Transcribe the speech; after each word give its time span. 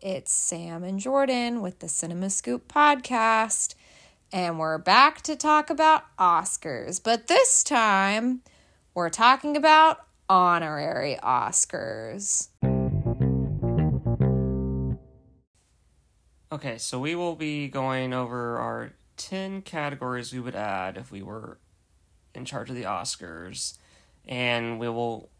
It's 0.00 0.32
Sam 0.32 0.84
and 0.84 1.00
Jordan 1.00 1.60
with 1.60 1.80
the 1.80 1.88
Cinema 1.88 2.30
Scoop 2.30 2.72
podcast. 2.72 3.74
And 4.32 4.56
we're 4.56 4.78
back 4.78 5.22
to 5.22 5.34
talk 5.34 5.70
about 5.70 6.04
Oscars. 6.16 7.02
But 7.02 7.26
this 7.26 7.64
time, 7.64 8.42
we're 8.94 9.10
talking 9.10 9.56
about 9.56 9.98
honorary 10.28 11.18
Oscars. 11.20 12.46
Okay, 16.52 16.78
so 16.78 17.00
we 17.00 17.16
will 17.16 17.34
be 17.34 17.66
going 17.66 18.14
over 18.14 18.56
our 18.56 18.92
10 19.16 19.62
categories 19.62 20.32
we 20.32 20.38
would 20.38 20.54
add 20.54 20.96
if 20.96 21.10
we 21.10 21.22
were 21.22 21.58
in 22.36 22.44
charge 22.44 22.70
of 22.70 22.76
the 22.76 22.84
Oscars. 22.84 23.76
And 24.28 24.78
we 24.78 24.88
will 24.88 25.30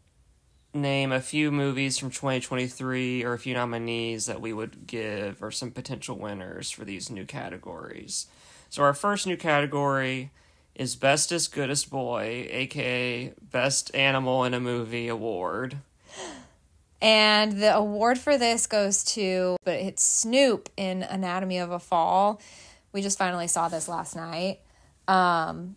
name 0.73 1.11
a 1.11 1.21
few 1.21 1.51
movies 1.51 1.97
from 1.97 2.09
2023 2.11 3.23
or 3.23 3.33
a 3.33 3.39
few 3.39 3.53
nominees 3.53 4.25
that 4.27 4.41
we 4.41 4.53
would 4.53 4.85
give 4.87 5.41
or 5.41 5.51
some 5.51 5.71
potential 5.71 6.17
winners 6.17 6.69
for 6.69 6.85
these 6.85 7.09
new 7.09 7.25
categories. 7.25 8.27
So, 8.69 8.83
our 8.83 8.93
first 8.93 9.25
new 9.25 9.37
category 9.37 10.31
is 10.75 10.95
Bestest 10.95 11.51
Goodest 11.53 11.89
Boy, 11.89 12.47
aka 12.51 13.33
Best 13.41 13.93
Animal 13.95 14.43
in 14.43 14.53
a 14.53 14.59
Movie 14.59 15.07
Award. 15.07 15.77
And 17.01 17.53
the 17.61 17.75
award 17.75 18.17
for 18.17 18.37
this 18.37 18.67
goes 18.67 19.03
to, 19.05 19.55
but 19.63 19.75
it's 19.75 20.03
Snoop 20.03 20.69
in 20.75 21.03
Anatomy 21.03 21.57
of 21.57 21.71
a 21.71 21.79
Fall. 21.79 22.41
We 22.91 23.01
just 23.01 23.17
finally 23.17 23.47
saw 23.47 23.69
this 23.69 23.87
last 23.87 24.15
night. 24.15 24.59
Um, 25.07 25.75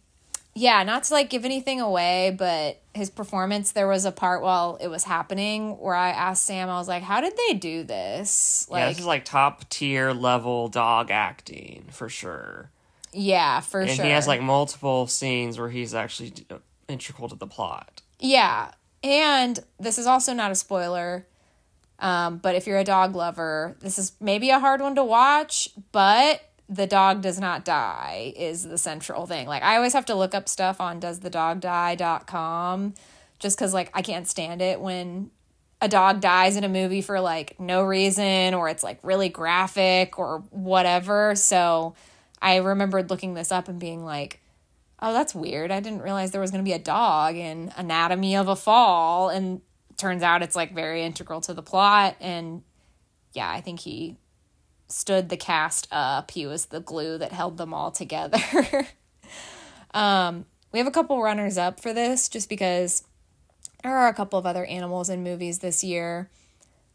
yeah, 0.54 0.82
not 0.82 1.04
to 1.04 1.14
like 1.14 1.30
give 1.30 1.44
anything 1.44 1.80
away, 1.80 2.34
but 2.36 2.80
his 2.94 3.08
performance, 3.08 3.72
there 3.72 3.88
was 3.88 4.04
a 4.04 4.12
part 4.12 4.42
while 4.42 4.76
it 4.80 4.88
was 4.88 5.04
happening 5.04 5.78
where 5.78 5.94
I 5.94 6.10
asked 6.10 6.44
Sam, 6.44 6.68
I 6.68 6.78
was 6.78 6.88
like, 6.88 7.02
how 7.02 7.20
did 7.22 7.34
they 7.48 7.54
do 7.54 7.84
this? 7.84 8.66
Like, 8.68 8.80
yeah, 8.80 8.88
this 8.88 8.98
is 8.98 9.06
like 9.06 9.24
top 9.24 9.68
tier 9.70 10.12
level 10.12 10.68
dog 10.68 11.10
acting 11.10 11.86
for 11.90 12.08
sure. 12.08 12.70
Yeah, 13.12 13.60
for 13.60 13.80
and 13.80 13.90
sure. 13.90 14.02
And 14.02 14.08
he 14.08 14.12
has 14.12 14.26
like 14.26 14.42
multiple 14.42 15.06
scenes 15.06 15.58
where 15.58 15.70
he's 15.70 15.94
actually 15.94 16.34
integral 16.86 17.28
to 17.30 17.34
the 17.34 17.46
plot. 17.46 18.02
Yeah, 18.20 18.72
and 19.02 19.58
this 19.80 19.98
is 19.98 20.06
also 20.06 20.34
not 20.34 20.50
a 20.50 20.54
spoiler, 20.54 21.26
um, 21.98 22.38
but 22.38 22.54
if 22.54 22.66
you're 22.66 22.78
a 22.78 22.84
dog 22.84 23.16
lover, 23.16 23.76
this 23.80 23.98
is 23.98 24.12
maybe 24.20 24.50
a 24.50 24.58
hard 24.58 24.82
one 24.82 24.94
to 24.96 25.04
watch, 25.04 25.70
but 25.92 26.42
the 26.68 26.86
dog 26.86 27.20
does 27.20 27.38
not 27.38 27.64
die 27.64 28.32
is 28.36 28.64
the 28.64 28.78
central 28.78 29.26
thing. 29.26 29.46
Like 29.46 29.62
I 29.62 29.76
always 29.76 29.92
have 29.92 30.06
to 30.06 30.14
look 30.14 30.34
up 30.34 30.48
stuff 30.48 30.80
on 30.80 31.00
doesthedogdie.com 31.00 32.94
just 33.38 33.58
cuz 33.58 33.74
like 33.74 33.90
I 33.92 34.02
can't 34.02 34.28
stand 34.28 34.62
it 34.62 34.80
when 34.80 35.30
a 35.80 35.88
dog 35.88 36.20
dies 36.20 36.56
in 36.56 36.62
a 36.62 36.68
movie 36.68 37.02
for 37.02 37.20
like 37.20 37.58
no 37.58 37.82
reason 37.82 38.54
or 38.54 38.68
it's 38.68 38.84
like 38.84 39.00
really 39.02 39.28
graphic 39.28 40.18
or 40.18 40.44
whatever. 40.50 41.34
So 41.34 41.94
I 42.40 42.56
remembered 42.56 43.10
looking 43.10 43.34
this 43.34 43.50
up 43.50 43.68
and 43.68 43.80
being 43.80 44.04
like, 44.04 44.40
oh, 45.00 45.12
that's 45.12 45.34
weird. 45.34 45.72
I 45.72 45.80
didn't 45.80 46.02
realize 46.02 46.30
there 46.30 46.40
was 46.40 46.52
going 46.52 46.64
to 46.64 46.68
be 46.68 46.74
a 46.74 46.78
dog 46.78 47.36
in 47.36 47.72
Anatomy 47.76 48.36
of 48.36 48.46
a 48.46 48.54
Fall. 48.54 49.28
And 49.28 49.60
turns 49.96 50.22
out 50.22 50.42
it's 50.42 50.56
like 50.56 50.72
very 50.72 51.02
integral 51.02 51.40
to 51.42 51.52
the 51.52 51.62
plot. 51.62 52.16
And 52.20 52.62
yeah, 53.32 53.50
I 53.50 53.60
think 53.60 53.80
he 53.80 54.16
stood 54.92 55.28
the 55.28 55.36
cast 55.36 55.88
up. 55.90 56.30
He 56.30 56.46
was 56.46 56.66
the 56.66 56.80
glue 56.80 57.18
that 57.18 57.32
held 57.32 57.56
them 57.56 57.72
all 57.74 57.90
together. 57.90 58.86
um, 59.94 60.46
we 60.70 60.78
have 60.78 60.88
a 60.88 60.92
couple 60.92 61.22
runners 61.22 61.58
up 61.58 61.80
for 61.80 61.92
this 61.92 62.28
just 62.28 62.48
because 62.48 63.04
there 63.82 63.96
are 63.96 64.08
a 64.08 64.14
couple 64.14 64.38
of 64.38 64.46
other 64.46 64.64
animals 64.64 65.10
in 65.10 65.22
movies 65.22 65.58
this 65.58 65.82
year 65.82 66.30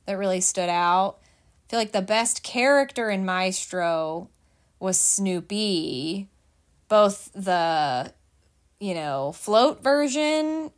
that 0.06 0.18
really 0.18 0.42
stood 0.42 0.70
out. 0.70 1.18
I 1.22 1.72
feel 1.72 1.80
like 1.80 1.92
the 1.92 2.02
best 2.02 2.44
character 2.44 3.10
in 3.10 3.26
Maestro 3.26 4.30
was 4.80 5.00
Snoopy 5.00 6.30
both 6.88 7.32
the 7.34 8.14
you 8.80 8.94
know 8.94 9.32
float 9.34 9.84
version 9.84 10.72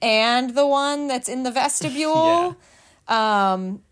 and 0.00 0.54
the 0.54 0.66
one 0.66 1.08
that's 1.08 1.28
in 1.28 1.42
the 1.42 1.50
vestibule 1.62 2.56
yeah. 3.08 3.52
um 3.52 3.82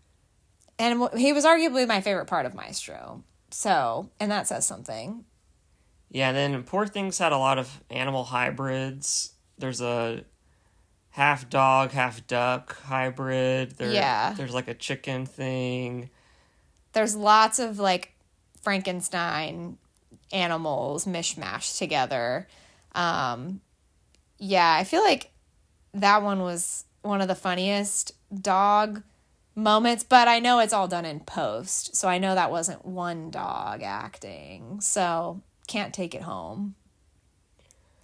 and 0.77 1.09
he 1.17 1.33
was 1.33 1.45
arguably 1.45 1.87
my 1.87 2.01
favorite 2.01 2.25
part 2.25 2.45
of 2.45 2.53
maestro. 2.53 3.23
So 3.51 4.09
and 4.19 4.31
that 4.31 4.47
says 4.47 4.65
something. 4.65 5.25
Yeah 6.09 6.29
and 6.29 6.37
then 6.37 6.63
poor 6.63 6.85
things 6.85 7.17
had 7.17 7.31
a 7.31 7.37
lot 7.37 7.57
of 7.57 7.83
animal 7.89 8.23
hybrids. 8.23 9.33
There's 9.57 9.81
a 9.81 10.23
half 11.15 11.49
dog 11.49 11.91
half 11.91 12.27
duck 12.27 12.77
hybrid. 12.83 13.71
There, 13.71 13.91
yeah. 13.91 14.33
there's 14.33 14.53
like 14.53 14.67
a 14.67 14.73
chicken 14.73 15.25
thing. 15.25 16.09
There's 16.91 17.15
lots 17.15 17.59
of 17.59 17.79
like 17.79 18.13
frankenstein 18.61 19.77
animals 20.31 21.05
mishmashed 21.05 21.77
together. 21.77 22.47
Um, 22.93 23.61
yeah, 24.37 24.73
I 24.73 24.83
feel 24.83 25.03
like 25.03 25.31
that 25.93 26.21
one 26.21 26.41
was 26.41 26.83
one 27.01 27.21
of 27.21 27.27
the 27.27 27.35
funniest. 27.35 28.11
Dog 28.41 29.03
moments, 29.55 30.03
but 30.03 30.27
I 30.27 30.39
know 30.39 30.59
it's 30.59 30.73
all 30.73 30.87
done 30.87 31.05
in 31.05 31.21
post. 31.21 31.95
So 31.95 32.07
I 32.07 32.17
know 32.17 32.35
that 32.35 32.51
wasn't 32.51 32.85
one 32.85 33.31
dog 33.31 33.81
acting. 33.81 34.81
So 34.81 35.41
can't 35.67 35.93
take 35.93 36.13
it 36.13 36.21
home. 36.21 36.75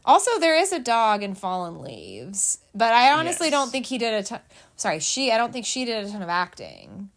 Also, 0.04 0.40
there 0.40 0.56
is 0.56 0.72
a 0.72 0.80
dog 0.80 1.22
in 1.22 1.36
Fallen 1.36 1.82
Leaves, 1.82 2.58
but 2.74 2.92
I 2.92 3.12
honestly 3.12 3.48
yes. 3.48 3.52
don't 3.52 3.70
think 3.70 3.86
he 3.86 4.00
did 4.00 4.14
a 4.14 4.24
ton. 4.24 4.40
Sorry, 4.76 5.00
she. 5.00 5.32
I 5.32 5.38
don't 5.38 5.54
think 5.54 5.66
she 5.66 5.86
did 5.86 6.04
a 6.04 6.10
ton 6.10 6.24
of 6.24 6.30
acting. 6.30 7.12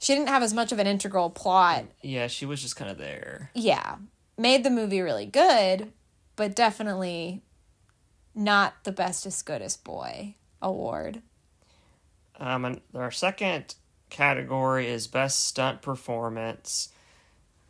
She 0.00 0.14
didn't 0.14 0.28
have 0.28 0.42
as 0.42 0.52
much 0.52 0.72
of 0.72 0.80
an 0.80 0.88
integral 0.88 1.30
plot. 1.30 1.84
Yeah, 2.02 2.26
she 2.26 2.44
was 2.44 2.60
just 2.60 2.74
kind 2.74 2.90
of 2.90 2.98
there. 2.98 3.52
Yeah, 3.54 3.96
made 4.36 4.64
the 4.64 4.70
movie 4.70 5.00
really 5.00 5.24
good, 5.24 5.92
but 6.34 6.56
definitely 6.56 7.42
not 8.34 8.74
the 8.82 8.92
bestest 8.92 9.46
goodest 9.46 9.84
boy 9.84 10.34
award. 10.60 11.22
Um, 12.38 12.64
and 12.64 12.80
our 12.94 13.10
second 13.10 13.74
category 14.10 14.86
is 14.88 15.06
best 15.06 15.44
stunt 15.44 15.82
performance. 15.82 16.90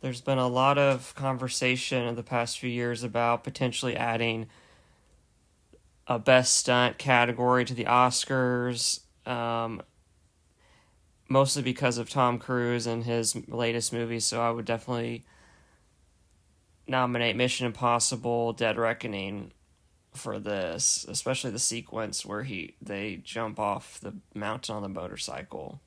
There's 0.01 0.21
been 0.21 0.37
a 0.37 0.47
lot 0.47 0.77
of 0.77 1.15
conversation 1.15 2.05
in 2.05 2.15
the 2.15 2.23
past 2.23 2.59
few 2.59 2.69
years 2.69 3.03
about 3.03 3.43
potentially 3.43 3.95
adding 3.95 4.47
a 6.05 6.19
best 6.19 6.55
stunt 6.55 6.97
category 6.97 7.65
to 7.65 7.73
the 7.73 7.85
Oscars. 7.85 9.01
Um, 9.25 9.81
mostly 11.27 11.61
because 11.61 11.97
of 11.97 12.09
Tom 12.09 12.39
Cruise 12.39 12.87
and 12.87 13.03
his 13.03 13.35
latest 13.47 13.91
movie, 13.91 14.19
so 14.19 14.41
I 14.41 14.51
would 14.51 14.65
definitely 14.65 15.25
nominate 16.87 17.35
Mission 17.35 17.65
Impossible 17.65 18.53
Dead 18.53 18.77
Reckoning 18.77 19.51
for 20.17 20.39
this, 20.39 21.05
especially 21.07 21.51
the 21.51 21.59
sequence 21.59 22.25
where 22.25 22.43
he 22.43 22.75
they 22.81 23.21
jump 23.23 23.59
off 23.59 23.99
the 24.01 24.13
mountain 24.33 24.75
on 24.75 24.81
the 24.81 24.89
motorcycle. 24.89 25.79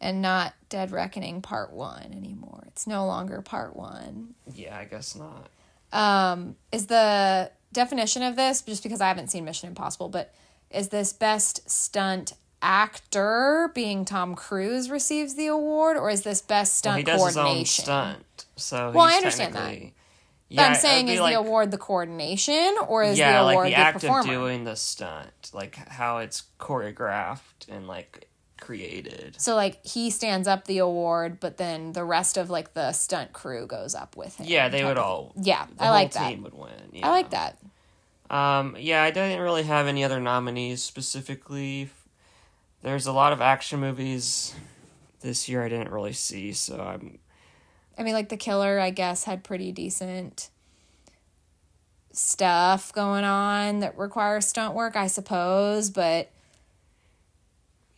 And 0.00 0.22
not 0.22 0.54
Dead 0.68 0.92
Reckoning 0.92 1.42
Part 1.42 1.72
1 1.72 2.12
anymore. 2.16 2.62
It's 2.68 2.86
no 2.86 3.04
longer 3.06 3.42
Part 3.42 3.74
1. 3.74 4.34
Yeah, 4.54 4.76
I 4.76 4.84
guess 4.84 5.16
not. 5.16 5.50
Um 5.92 6.56
is 6.72 6.86
the 6.86 7.50
definition 7.72 8.22
of 8.22 8.36
this 8.36 8.62
just 8.62 8.82
because 8.82 9.00
I 9.00 9.08
haven't 9.08 9.28
seen 9.28 9.44
Mission 9.44 9.68
Impossible, 9.68 10.08
but 10.08 10.34
is 10.70 10.88
this 10.88 11.12
best 11.12 11.68
stunt 11.68 12.32
actor 12.60 13.70
being 13.74 14.04
Tom 14.04 14.34
Cruise 14.34 14.90
receives 14.90 15.34
the 15.34 15.46
award, 15.46 15.96
or 15.96 16.10
is 16.10 16.22
this 16.22 16.42
best 16.42 16.76
stunt 16.76 17.06
well, 17.06 17.16
he 17.16 17.22
does 17.24 17.34
coordination? 17.34 17.56
His 17.56 17.78
own 17.78 17.84
stunt, 17.84 18.46
so 18.56 18.90
well, 18.90 19.04
I 19.04 19.14
understand 19.14 19.54
that. 19.54 19.78
Yeah, 20.48 20.66
I'm 20.66 20.74
saying 20.74 21.08
is 21.08 21.20
like, 21.20 21.34
the 21.34 21.38
award 21.38 21.70
the 21.70 21.78
coordination, 21.78 22.76
or 22.86 23.02
is 23.02 23.18
yeah, 23.18 23.32
the 23.32 23.50
award 23.50 23.64
like 23.66 23.72
the, 23.72 23.76
the 23.76 23.82
act 23.82 24.00
performer? 24.00 24.20
of 24.20 24.26
doing 24.26 24.64
the 24.64 24.76
stunt, 24.76 25.50
like 25.52 25.76
how 25.88 26.18
it's 26.18 26.44
choreographed 26.58 27.68
and 27.68 27.86
like 27.86 28.28
created. 28.60 29.36
So 29.38 29.54
like 29.54 29.84
he 29.84 30.10
stands 30.10 30.48
up 30.48 30.64
the 30.64 30.78
award, 30.78 31.38
but 31.38 31.58
then 31.58 31.92
the 31.92 32.04
rest 32.04 32.36
of 32.36 32.48
like 32.48 32.72
the 32.72 32.92
stunt 32.92 33.32
crew 33.32 33.66
goes 33.66 33.94
up 33.94 34.16
with 34.16 34.36
him. 34.36 34.46
Yeah, 34.48 34.68
they 34.68 34.84
would 34.84 34.98
all. 34.98 35.32
Yeah, 35.36 35.66
I 35.78 35.90
like 35.90 36.12
that. 36.12 36.30
Team 36.30 36.42
would 36.44 36.54
win. 36.54 37.02
I 37.02 37.10
like 37.10 37.30
that. 37.30 37.58
Um, 38.30 38.76
yeah, 38.78 39.02
I 39.02 39.10
didn't 39.10 39.40
really 39.40 39.62
have 39.62 39.86
any 39.86 40.04
other 40.04 40.20
nominees 40.20 40.82
specifically 40.82 41.90
there's 42.82 43.06
a 43.06 43.12
lot 43.12 43.32
of 43.32 43.40
action 43.40 43.80
movies 43.80 44.54
this 45.20 45.48
year 45.48 45.64
I 45.64 45.68
didn't 45.68 45.90
really 45.90 46.12
see, 46.12 46.52
so 46.52 46.80
I'm. 46.80 47.18
I 47.98 48.02
mean, 48.04 48.14
like 48.14 48.28
The 48.28 48.36
Killer, 48.36 48.78
I 48.78 48.90
guess, 48.90 49.24
had 49.24 49.42
pretty 49.42 49.72
decent 49.72 50.50
stuff 52.12 52.92
going 52.92 53.24
on 53.24 53.80
that 53.80 53.98
requires 53.98 54.46
stunt 54.46 54.74
work, 54.74 54.96
I 54.96 55.08
suppose, 55.08 55.90
but 55.90 56.30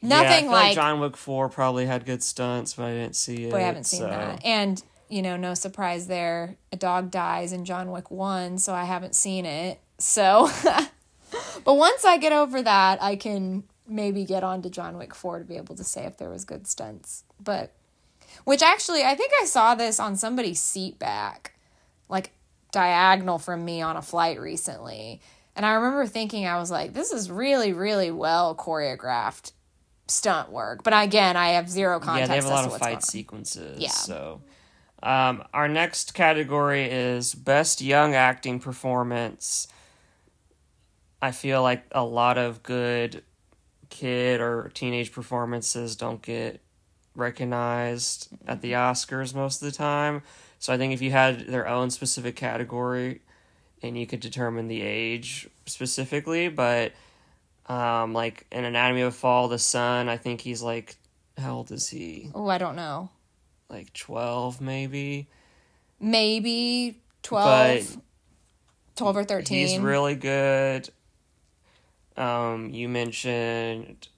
nothing 0.02 0.47
yeah, 0.47 0.50
like, 0.50 0.64
like, 0.69 0.75
John 0.75 1.00
Wick 1.00 1.17
Four 1.17 1.49
probably 1.49 1.87
had 1.87 2.06
good 2.06 2.23
stunts, 2.23 2.75
but 2.75 2.85
I 2.87 2.93
didn't 2.93 3.17
see 3.17 3.44
it. 3.44 3.50
But 3.50 3.61
I 3.61 3.64
haven't 3.64 3.85
seen 3.85 4.00
so. 4.00 4.06
that, 4.06 4.44
and 4.44 4.82
you 5.08 5.23
know, 5.23 5.37
no 5.37 5.55
surprise 5.55 6.06
there. 6.06 6.56
A 6.73 6.76
dog 6.76 7.11
dies 7.11 7.53
in 7.53 7.64
John 7.64 7.91
Wick 7.91 8.11
One, 8.11 8.58
so 8.58 8.73
I 8.73 8.85
haven't 8.85 9.14
seen 9.14 9.44
it. 9.44 9.81
So, 9.99 10.49
but 11.64 11.75
once 11.75 12.05
I 12.05 12.17
get 12.17 12.32
over 12.32 12.62
that, 12.62 13.03
I 13.03 13.17
can 13.17 13.64
maybe 13.87 14.25
get 14.25 14.44
on 14.44 14.62
to 14.62 14.70
John 14.70 14.96
Wick 14.96 15.14
4 15.14 15.41
to 15.41 15.44
be 15.44 15.56
able 15.56 15.75
to 15.75 15.85
say 15.85 16.05
if 16.05 16.17
there 16.17 16.31
was 16.31 16.44
good 16.44 16.67
stunts. 16.67 17.25
But 17.43 17.73
Which 18.44 18.62
actually, 18.62 19.05
I 19.05 19.15
think 19.15 19.32
I 19.41 19.44
saw 19.44 19.75
this 19.75 20.00
on 20.00 20.17
somebody's 20.17 20.61
seat 20.61 20.99
back, 20.99 21.55
like 22.09 22.32
diagonal 22.73 23.38
from 23.38 23.65
me 23.65 23.81
on 23.82 23.97
a 23.97 24.03
flight 24.03 24.41
recently. 24.41 25.21
And 25.56 25.67
I 25.67 25.75
remember 25.75 26.06
thinking, 26.06 26.47
I 26.47 26.59
was 26.59 26.71
like, 26.71 26.94
this 26.94 27.12
is 27.12 27.31
really, 27.31 27.73
really 27.73 28.11
well 28.11 28.55
choreographed 28.55 29.53
stunt 30.06 30.50
work. 30.50 30.82
But 30.82 30.93
again, 30.94 31.37
I 31.37 31.50
have 31.50 31.69
zero 31.69 32.00
context. 32.00 32.21
Yeah, 32.21 32.27
they 32.29 32.37
have 32.37 32.44
a 32.47 32.49
lot 32.49 32.65
of 32.65 32.79
fight 32.79 33.03
sequences. 33.03 33.79
Yeah. 33.81 33.91
So, 33.91 34.43
um, 35.03 35.44
our 35.53 35.69
next 35.69 36.15
category 36.15 36.85
is 36.85 37.35
best 37.35 37.81
young 37.81 38.15
acting 38.15 38.61
performance. 38.61 39.69
I 41.23 41.32
feel 41.32 41.62
like 41.62 41.85
a 41.93 42.05
lot 42.05 42.38
of 42.38 42.62
good 42.62 43.23
kid 43.88 44.41
or 44.41 44.71
teenage 44.75 45.12
performances 45.12 45.97
don't 45.97 46.23
get 46.23 46.61
recognized 47.20 48.28
at 48.46 48.61
the 48.62 48.72
Oscars 48.72 49.34
most 49.34 49.62
of 49.62 49.70
the 49.70 49.76
time. 49.76 50.22
So 50.58 50.72
I 50.72 50.78
think 50.78 50.93
if 50.93 51.00
you 51.00 51.11
had 51.11 51.46
their 51.46 51.69
own 51.69 51.90
specific 51.90 52.37
category 52.37 53.20
and 53.82 53.96
you 53.96 54.06
could 54.06 54.20
determine 54.20 54.69
the 54.69 54.82
age 54.82 55.49
specifically, 55.67 56.49
but 56.49 56.93
um, 57.67 58.12
like 58.12 58.46
in 58.50 58.64
Anatomy 58.64 59.02
of 59.02 59.14
Fall, 59.14 59.49
the 59.49 59.58
son, 59.58 60.08
I 60.08 60.17
think 60.17 60.40
he's 60.40 60.62
like, 60.62 60.96
how 61.38 61.56
old 61.56 61.70
is 61.70 61.88
he? 61.88 62.31
Oh, 62.34 62.49
I 62.49 62.58
don't 62.58 62.76
know. 62.76 63.11
Like 63.69 63.93
12 63.93 64.61
maybe? 64.61 65.28
Maybe 66.00 67.00
12, 67.22 67.94
But 67.94 68.02
12 68.96 69.17
or 69.17 69.25
13. 69.25 69.58
He's 69.58 69.78
really 69.78 70.17
good. 70.17 70.90
Um, 72.17 72.70
you 72.70 72.88
mentioned 72.88 74.08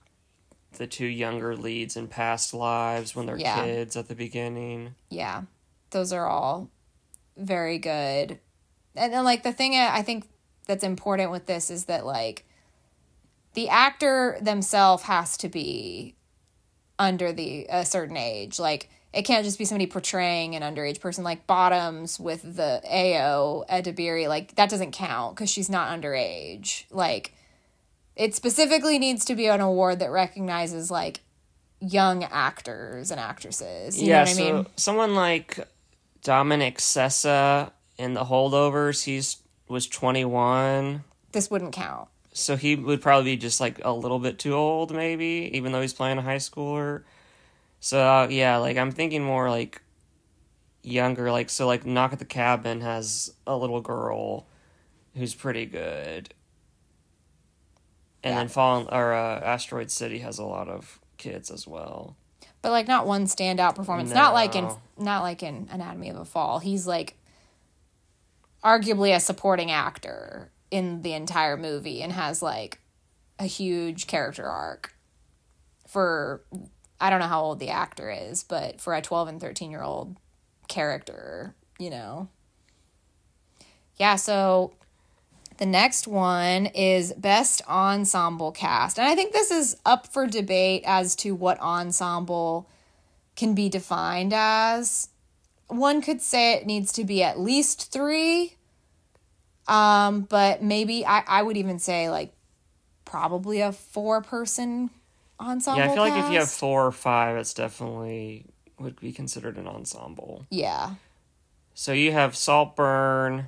the 0.78 0.86
two 0.86 1.06
younger 1.06 1.56
leads 1.56 1.96
in 1.96 2.08
past 2.08 2.52
lives 2.54 3.14
when 3.14 3.26
they're 3.26 3.38
Yeah. 3.38 3.64
kids 3.64 3.96
at 3.96 4.08
the 4.08 4.14
beginning. 4.14 4.94
yeah. 5.08 5.42
Those 5.90 6.12
are 6.12 6.26
all 6.26 6.70
very 7.36 7.78
good. 7.78 8.38
And 8.96 9.12
then 9.12 9.24
like 9.24 9.42
the 9.42 9.52
thing 9.52 9.74
i 9.74 10.02
think 10.02 10.28
that's 10.66 10.84
important 10.84 11.30
with 11.30 11.46
this 11.46 11.70
is 11.70 11.84
that 11.86 12.06
like 12.06 12.44
the 13.54 13.68
actor 13.68 14.38
themselves 14.40 15.02
has 15.04 15.36
to 15.38 15.48
be 15.48 16.14
under 16.98 17.32
the 17.32 17.66
a 17.68 17.84
certain 17.84 18.16
age. 18.16 18.58
Like 18.58 18.88
it 19.12 19.22
can't 19.22 19.44
just 19.44 19.58
be 19.58 19.64
somebody 19.66 19.86
portraying 19.86 20.54
an 20.54 20.62
underage 20.62 21.00
person. 21.00 21.24
Like 21.24 21.46
bottoms 21.46 22.18
with 22.18 22.56
the 22.56 22.80
Ayo 22.90 23.66
Edebiri 23.68 24.28
like 24.28 24.54
that 24.54 24.70
doesn't 24.70 24.92
count 24.92 25.34
because 25.36 25.50
she's 25.50 25.68
not 25.68 25.90
underage. 25.90 26.84
Like 26.90 27.34
it 28.16 28.34
specifically 28.34 28.98
needs 28.98 29.24
to 29.24 29.34
be 29.34 29.46
an 29.46 29.60
award 29.60 29.98
that 29.98 30.10
recognizes 30.10 30.90
like 30.90 31.20
young 31.80 32.22
actors 32.24 33.10
and 33.10 33.18
actresses 33.18 34.00
you 34.00 34.08
yeah, 34.08 34.18
know 34.18 34.20
what 34.20 34.28
so 34.28 34.42
i 34.42 34.52
mean 34.52 34.66
someone 34.76 35.14
like 35.14 35.58
Dominic 36.22 36.78
Sessa 36.78 37.72
in 37.98 38.14
The 38.14 38.24
Holdovers, 38.24 39.04
he's 39.04 39.38
was 39.68 39.86
21. 39.86 41.02
this 41.32 41.50
wouldn't 41.50 41.72
count. 41.72 42.08
So 42.34 42.56
he 42.56 42.76
would 42.76 43.00
probably 43.02 43.32
be 43.32 43.36
just 43.36 43.60
like 43.60 43.80
a 43.84 43.92
little 43.92 44.18
bit 44.18 44.38
too 44.38 44.54
old, 44.54 44.94
maybe, 44.94 45.50
even 45.52 45.72
though 45.72 45.80
he's 45.80 45.92
playing 45.92 46.18
a 46.18 46.22
high 46.22 46.36
schooler. 46.36 47.02
So 47.80 48.00
uh, 48.00 48.28
yeah, 48.30 48.58
like 48.58 48.76
I'm 48.76 48.92
thinking 48.92 49.24
more 49.24 49.50
like 49.50 49.82
younger, 50.82 51.30
like 51.32 51.50
so 51.50 51.66
like 51.66 51.84
Knock 51.84 52.12
at 52.12 52.18
the 52.18 52.24
Cabin 52.24 52.80
has 52.80 53.34
a 53.46 53.56
little 53.56 53.80
girl 53.80 54.46
who's 55.16 55.34
pretty 55.34 55.66
good, 55.66 56.32
and 58.22 58.32
Yeah. 58.32 58.38
then 58.38 58.48
Fallen 58.48 58.86
or 58.90 59.12
uh, 59.12 59.40
Asteroid 59.40 59.90
City 59.90 60.18
has 60.20 60.38
a 60.38 60.44
lot 60.44 60.68
of 60.68 61.00
kids 61.18 61.50
as 61.50 61.66
well. 61.66 62.16
But 62.60 62.70
like 62.70 62.86
not 62.86 63.06
one 63.06 63.24
standout 63.26 63.74
performance. 63.74 64.12
Not 64.12 64.34
like 64.34 64.54
in 64.54 64.68
not 64.96 65.22
like 65.22 65.42
in 65.42 65.68
Anatomy 65.70 66.10
of 66.10 66.16
a 66.16 66.24
Fall. 66.24 66.60
He's 66.60 66.86
like 66.86 67.16
arguably 68.62 69.14
a 69.14 69.20
supporting 69.20 69.70
actor 69.70 70.50
in 70.70 71.02
the 71.02 71.12
entire 71.12 71.56
movie 71.56 72.02
and 72.02 72.12
has 72.12 72.40
like 72.42 72.78
a 73.38 73.46
huge 73.46 74.06
character 74.06 74.44
arc 74.46 74.94
for 75.88 76.42
I 77.00 77.10
don't 77.10 77.18
know 77.18 77.26
how 77.26 77.42
old 77.42 77.58
the 77.58 77.70
actor 77.70 78.10
is, 78.10 78.44
but 78.44 78.80
for 78.80 78.94
a 78.94 79.02
12 79.02 79.26
and 79.28 79.40
13 79.40 79.70
year 79.72 79.82
old 79.82 80.16
character, 80.68 81.56
you 81.78 81.90
know. 81.90 82.28
Yeah, 83.96 84.14
so 84.16 84.74
the 85.58 85.66
next 85.66 86.06
one 86.06 86.66
is 86.66 87.12
best 87.14 87.62
ensemble 87.68 88.52
cast. 88.52 88.98
And 88.98 89.06
I 89.06 89.14
think 89.14 89.32
this 89.32 89.50
is 89.50 89.76
up 89.84 90.06
for 90.06 90.26
debate 90.26 90.82
as 90.86 91.14
to 91.16 91.34
what 91.34 91.60
ensemble 91.60 92.68
can 93.36 93.54
be 93.54 93.68
defined 93.68 94.32
as. 94.34 95.08
One 95.68 96.02
could 96.02 96.20
say 96.20 96.54
it 96.54 96.66
needs 96.66 96.92
to 96.92 97.04
be 97.04 97.22
at 97.22 97.38
least 97.38 97.92
three. 97.92 98.56
Um, 99.68 100.22
but 100.22 100.62
maybe 100.62 101.06
I, 101.06 101.22
I 101.26 101.42
would 101.42 101.56
even 101.56 101.78
say 101.78 102.10
like 102.10 102.32
probably 103.04 103.60
a 103.60 103.72
four 103.72 104.20
person 104.20 104.90
ensemble. 105.38 105.80
yeah, 105.80 105.90
I 105.90 105.94
feel 105.94 106.02
like 106.02 106.24
if 106.24 106.32
you 106.32 106.38
have 106.38 106.50
four 106.50 106.86
or 106.86 106.92
five, 106.92 107.36
it's 107.36 107.54
definitely 107.54 108.46
would 108.78 108.98
be 108.98 109.12
considered 109.12 109.56
an 109.56 109.66
ensemble. 109.66 110.44
Yeah. 110.50 110.94
So 111.74 111.92
you 111.92 112.12
have 112.12 112.36
Saltburn. 112.36 113.46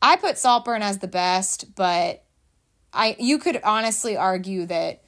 I 0.00 0.16
put 0.16 0.38
Saltburn 0.38 0.82
as 0.82 0.98
the 0.98 1.08
best, 1.08 1.74
but 1.74 2.24
I 2.92 3.16
you 3.18 3.38
could 3.38 3.60
honestly 3.64 4.16
argue 4.16 4.66
that 4.66 5.02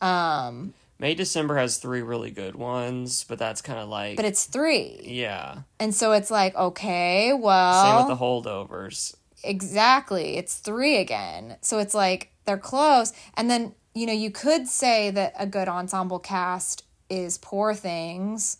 um 0.00 0.74
May 0.98 1.14
December 1.14 1.56
has 1.56 1.78
three 1.78 2.02
really 2.02 2.30
good 2.30 2.54
ones, 2.54 3.24
but 3.24 3.38
that's 3.38 3.62
kind 3.62 3.78
of 3.78 3.88
like 3.88 4.16
but 4.16 4.26
it's 4.26 4.44
3. 4.44 5.00
yeah. 5.04 5.62
And 5.78 5.94
so 5.94 6.12
it's 6.12 6.30
like 6.30 6.54
okay, 6.54 7.32
well 7.32 7.84
Same 7.84 8.08
with 8.08 8.18
the 8.18 8.24
holdovers. 8.24 9.14
exactly. 9.42 10.36
It's 10.36 10.56
3 10.56 10.96
again. 10.98 11.56
So 11.62 11.78
it's 11.78 11.94
like 11.94 12.32
they're 12.44 12.58
close 12.58 13.12
and 13.34 13.50
then 13.50 13.74
you 13.94 14.06
know, 14.06 14.12
you 14.12 14.30
could 14.30 14.68
say 14.68 15.10
that 15.10 15.34
a 15.36 15.46
good 15.46 15.66
ensemble 15.68 16.20
cast 16.20 16.84
is 17.08 17.38
Poor 17.38 17.74
Things. 17.74 18.58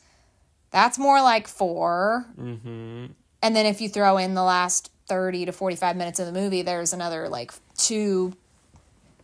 That's 0.72 0.98
more 0.98 1.20
like 1.22 1.46
4. 1.46 2.26
Mm-hmm. 2.36 3.06
And 3.42 3.56
then 3.56 3.66
if 3.66 3.80
you 3.80 3.88
throw 3.88 4.16
in 4.16 4.34
the 4.34 4.42
last 4.42 4.90
30 5.10 5.46
to 5.46 5.52
45 5.52 5.96
minutes 5.96 6.20
of 6.20 6.26
the 6.26 6.32
movie, 6.32 6.62
there's 6.62 6.92
another 6.92 7.28
like 7.28 7.52
two 7.76 8.32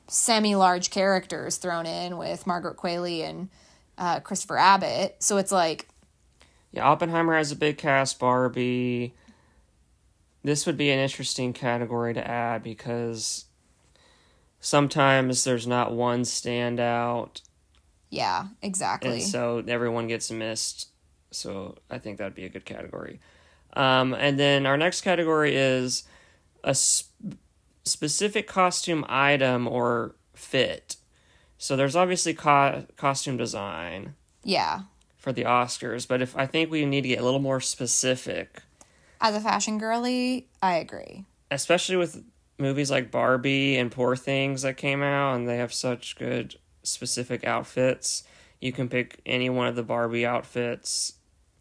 semi 0.09 0.57
large 0.57 0.91
characters 0.91 1.59
thrown 1.59 1.87
in 1.87 2.19
with 2.19 2.45
Margaret 2.45 2.77
Qualley 2.77 3.23
and 3.23 3.49
uh, 3.97 4.19
Christopher 4.19 4.59
Abbott. 4.59 5.15
So 5.21 5.37
it's 5.37 5.53
like, 5.53 5.87
Yeah, 6.73 6.89
Oppenheimer 6.89 7.37
has 7.37 7.53
a 7.53 7.57
big 7.57 7.79
cast. 7.79 8.19
Barbie. 8.19 9.15
This 10.43 10.67
would 10.67 10.77
be 10.77 10.91
an 10.91 10.99
interesting 10.99 11.53
category 11.53 12.13
to 12.15 12.27
add 12.29 12.65
because 12.65 13.45
sometimes 14.59 15.45
there's 15.45 15.69
not 15.69 15.93
one 15.95 16.23
standout, 16.23 17.43
yeah, 18.11 18.47
exactly. 18.61 19.11
and 19.11 19.23
so 19.23 19.63
everyone 19.69 20.09
gets 20.09 20.33
missed. 20.33 20.89
So 21.31 21.77
I 21.91 21.99
think 21.99 22.19
that'd 22.19 22.35
be 22.35 22.45
a 22.45 22.49
good 22.49 22.65
category. 22.65 23.21
Um, 23.77 24.15
and 24.15 24.39
then 24.39 24.67
our 24.67 24.77
next 24.77 25.03
category 25.03 25.55
is 25.55 26.05
a 26.65 26.75
sp- 26.75 27.13
specific 27.85 28.49
costume 28.49 29.05
item 29.09 29.69
or 29.69 30.17
fit. 30.35 30.97
So 31.59 31.77
there's 31.77 31.95
obviously 31.95 32.35
co- 32.35 32.87
costume 32.97 33.37
design 33.37 34.15
yeah. 34.43 34.81
for 35.17 35.33
the 35.33 35.45
Oscars, 35.45 36.09
but 36.09 36.21
if 36.23 36.37
I 36.37 36.47
think 36.47 36.71
we 36.71 36.85
need 36.87 37.03
to 37.03 37.09
get 37.09 37.21
a 37.21 37.25
little 37.25 37.41
more 37.41 37.61
specific, 37.61 38.63
As 39.21 39.35
a 39.35 39.41
fashion 39.41 39.79
girly, 39.79 40.49
I 40.63 40.77
agree. 40.77 41.25
especially 41.51 41.97
with 41.97 42.25
movies 42.59 42.91
like 42.91 43.11
Barbie 43.11 43.77
and 43.77 43.93
Poor 43.93 44.17
Things 44.17 44.63
that 44.63 44.79
came 44.79 45.03
out 45.03 45.35
and 45.35 45.47
they 45.47 45.59
have 45.59 45.73
such 45.73 46.17
good 46.17 46.57
specific 46.83 47.45
outfits. 47.45 48.25
You 48.61 48.73
can 48.73 48.89
pick 48.89 49.21
any 49.27 49.51
one 49.51 49.67
of 49.69 49.77
the 49.77 49.83
Barbie 49.83 50.25
outfits. 50.25 51.13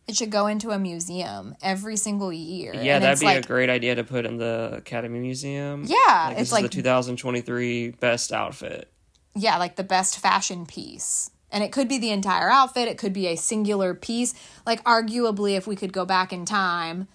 It 0.08 0.16
should 0.16 0.30
go 0.30 0.46
into 0.48 0.70
a 0.72 0.78
museum 0.78 1.56
every 1.64 1.98
single 1.98 2.32
year. 2.32 2.74
Yeah, 2.76 2.96
And 2.96 3.04
that'd 3.04 3.20
be 3.20 3.26
like, 3.26 3.44
a 3.44 3.48
great 3.48 3.70
idea 3.72 3.96
to 3.96 4.04
put 4.04 4.26
in 4.26 4.38
the 4.38 4.74
Academy 4.78 5.20
Museum. 5.20 5.84
Yeah, 5.88 5.96
like, 6.28 6.32
it's 6.34 6.40
this 6.42 6.52
like 6.52 6.64
is 6.66 6.70
the 6.70 6.76
2023 6.76 7.90
best 8.00 8.32
outfit. 8.32 8.92
yeah, 9.36 9.58
like 9.58 9.76
the 9.78 9.84
best 9.84 10.20
fashion 10.20 10.66
piece. 10.66 11.32
And 11.52 11.64
it 11.64 11.72
could 11.72 11.88
be 11.88 11.98
the 11.98 12.12
entire 12.12 12.50
outfit, 12.50 12.88
it 12.88 12.98
could 12.98 13.14
be 13.14 13.28
a 13.28 13.36
singular 13.36 13.94
piece. 13.94 14.34
Like, 14.66 14.84
arguably, 14.84 15.56
if 15.58 15.66
we 15.68 15.76
could 15.76 15.94
go 15.94 16.06
back 16.06 16.34
in 16.34 16.46
time, 16.46 17.08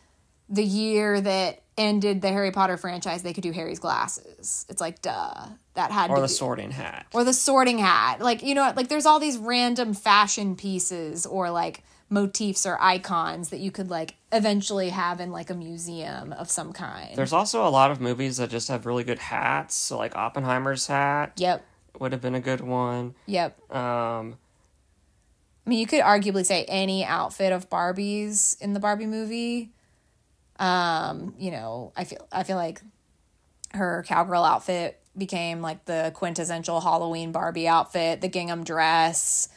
the 0.49 0.65
year 0.65 1.21
that 1.21 1.63
ended 1.77 2.23
the 2.23 2.29
Harry 2.29 2.51
Potter 2.51 2.77
franchise, 2.77 3.23
they 3.23 3.33
could 3.33 3.43
do 3.43 3.53
Harry's 3.53 3.79
glasses. 3.79 4.67
It's 4.69 4.81
like, 4.81 5.01
duh. 5.03 5.47
That 5.75 5.93
had 5.93 6.11
Or 6.11 6.17
to 6.17 6.23
the 6.23 6.27
be- 6.27 6.33
sorting 6.33 6.71
hat. 6.73 7.07
Or 7.15 7.23
the 7.23 7.33
sorting 7.33 7.79
hat. 7.79 8.21
Like, 8.21 8.43
you 8.43 8.55
know, 8.55 8.73
like 8.77 8.89
there's 8.89 9.07
all 9.07 9.21
these 9.21 9.37
random 9.39 9.95
fashion 9.95 10.57
pieces 10.57 11.25
or 11.27 11.51
like 11.51 11.83
motifs 12.11 12.67
or 12.67 12.77
icons 12.81 13.51
that 13.51 13.61
you 13.61 13.71
could 13.71 13.89
like 13.89 14.17
eventually 14.33 14.91
have 14.91 15.21
in 15.21 15.31
like 15.31 15.49
a 15.49 15.55
museum 15.55 16.33
of 16.33 16.51
some 16.51 16.73
kind. 16.73 17.17
There's 17.17 17.33
also 17.33 17.67
a 17.67 17.71
lot 17.71 17.91
of 17.91 18.01
movies 18.01 18.37
that 18.39 18.51
just 18.51 18.69
have 18.69 18.85
really 18.85 19.05
good 19.05 19.19
hats. 19.19 19.77
So, 19.77 19.97
like 19.97 20.15
Oppenheimer's 20.17 20.89
hat 20.89 21.33
yep. 21.37 21.65
would 21.99 22.13
have 22.13 22.21
been 22.21 22.35
a 22.35 22.41
good 22.41 22.61
one. 22.61 23.15
Yep. 23.27 23.75
Um, 23.75 24.37
I 25.67 25.71
mean, 25.71 25.79
you 25.79 25.87
could 25.87 26.03
arguably 26.03 26.45
say 26.45 26.65
any 26.65 27.05
outfit 27.05 27.53
of 27.53 27.71
Barbie's 27.71 28.57
in 28.61 28.73
the 28.73 28.81
Barbie 28.81 29.07
movie. 29.07 29.71
Um, 30.59 31.35
you 31.39 31.53
know, 31.53 31.93
I 31.97 32.05
feel 32.05 32.27
I 32.33 32.43
feel 32.43 32.57
like 32.57 32.83
her 33.73 34.05
cowgirl 34.07 34.43
outfit 34.43 35.01
became 35.17 35.61
like 35.61 35.85
the 35.85 36.11
quintessential 36.15 36.81
Halloween 36.81 37.31
Barbie 37.31 37.69
outfit, 37.69 38.21
the 38.21 38.29
gingham 38.29 38.65
dress. 38.65 39.49